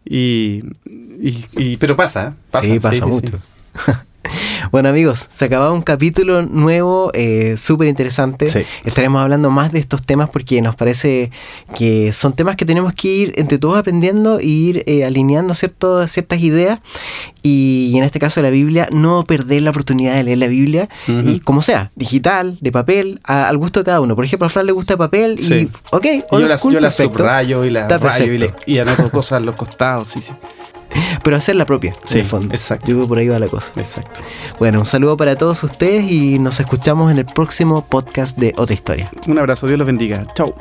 Y, 0.03 0.63
pero 1.77 1.95
pasa, 1.95 2.35
pasa. 2.49 2.65
Sí, 2.65 2.79
pasa 2.79 3.05
mucho. 3.05 3.39
Bueno 4.71 4.89
amigos, 4.89 5.27
se 5.31 5.45
acababa 5.45 5.71
un 5.73 5.81
capítulo 5.81 6.43
nuevo, 6.43 7.11
eh, 7.13 7.55
súper 7.57 7.87
interesante. 7.87 8.49
Sí. 8.49 8.61
Estaremos 8.85 9.21
hablando 9.21 9.49
más 9.49 9.71
de 9.71 9.79
estos 9.79 10.03
temas 10.03 10.29
porque 10.29 10.61
nos 10.61 10.75
parece 10.75 11.31
que 11.75 12.13
son 12.13 12.33
temas 12.33 12.55
que 12.55 12.65
tenemos 12.65 12.93
que 12.93 13.07
ir 13.07 13.33
entre 13.37 13.57
todos 13.57 13.77
aprendiendo 13.77 14.39
e 14.39 14.45
ir 14.45 14.83
eh, 14.85 15.05
alineando 15.05 15.53
cierto- 15.55 16.05
ciertas 16.07 16.39
ideas. 16.41 16.79
Y, 17.41 17.93
en 17.97 18.03
este 18.03 18.19
caso 18.19 18.41
de 18.41 18.47
la 18.47 18.51
Biblia, 18.51 18.89
no 18.91 19.23
perder 19.23 19.61
la 19.61 19.69
oportunidad 19.71 20.13
de 20.15 20.23
leer 20.23 20.37
la 20.39 20.47
Biblia 20.47 20.89
y 21.07 21.39
como 21.39 21.61
sea, 21.61 21.91
digital, 21.95 22.57
de 22.61 22.71
papel, 22.71 23.21
a- 23.23 23.47
al 23.47 23.57
gusto 23.57 23.79
de 23.79 23.85
cada 23.85 24.01
uno. 24.01 24.15
Por 24.15 24.25
ejemplo, 24.25 24.45
a 24.45 24.49
Fran 24.49 24.65
le 24.65 24.71
gusta 24.73 24.97
papel 24.97 25.39
Sí. 25.39 25.53
y, 25.53 25.69
ok, 25.91 26.05
Y 26.05 26.19
yo 26.19 26.79
perfecto. 26.79 27.17
subrayo 27.19 27.63
y 27.65 27.75
Está 27.75 27.97
rayo 27.97 28.33
y, 28.33 28.37
le- 28.37 28.53
y 28.65 28.77
anoto 28.77 29.09
cosas 29.09 29.39
en 29.39 29.45
los 29.45 29.55
costados. 29.55 30.09
Sí, 30.09 30.21
sí. 30.21 30.33
Pero 31.23 31.35
hacer 31.35 31.55
la 31.55 31.65
propia, 31.65 31.93
Sí, 32.03 32.15
en 32.19 32.19
el 32.21 32.29
fondo. 32.29 32.53
exacto. 32.53 32.87
Yo 32.87 32.93
creo 32.95 33.03
que 33.05 33.09
por 33.09 33.17
ahí 33.17 33.27
va 33.27 33.39
la 33.39 33.47
cosa. 33.47 33.71
Exacto. 33.75 34.19
Bueno, 34.59 34.79
un 34.79 34.85
saludo 34.85 35.17
para 35.17 35.35
todos 35.35 35.63
ustedes 35.63 36.09
y 36.11 36.39
nos 36.39 36.59
escuchamos 36.59 37.11
en 37.11 37.17
el 37.19 37.25
próximo 37.25 37.83
podcast 37.83 38.37
de 38.37 38.53
Otra 38.57 38.73
Historia. 38.73 39.09
Un 39.27 39.37
abrazo, 39.39 39.67
Dios 39.67 39.77
los 39.77 39.85
bendiga. 39.85 40.25
Chao. 40.35 40.53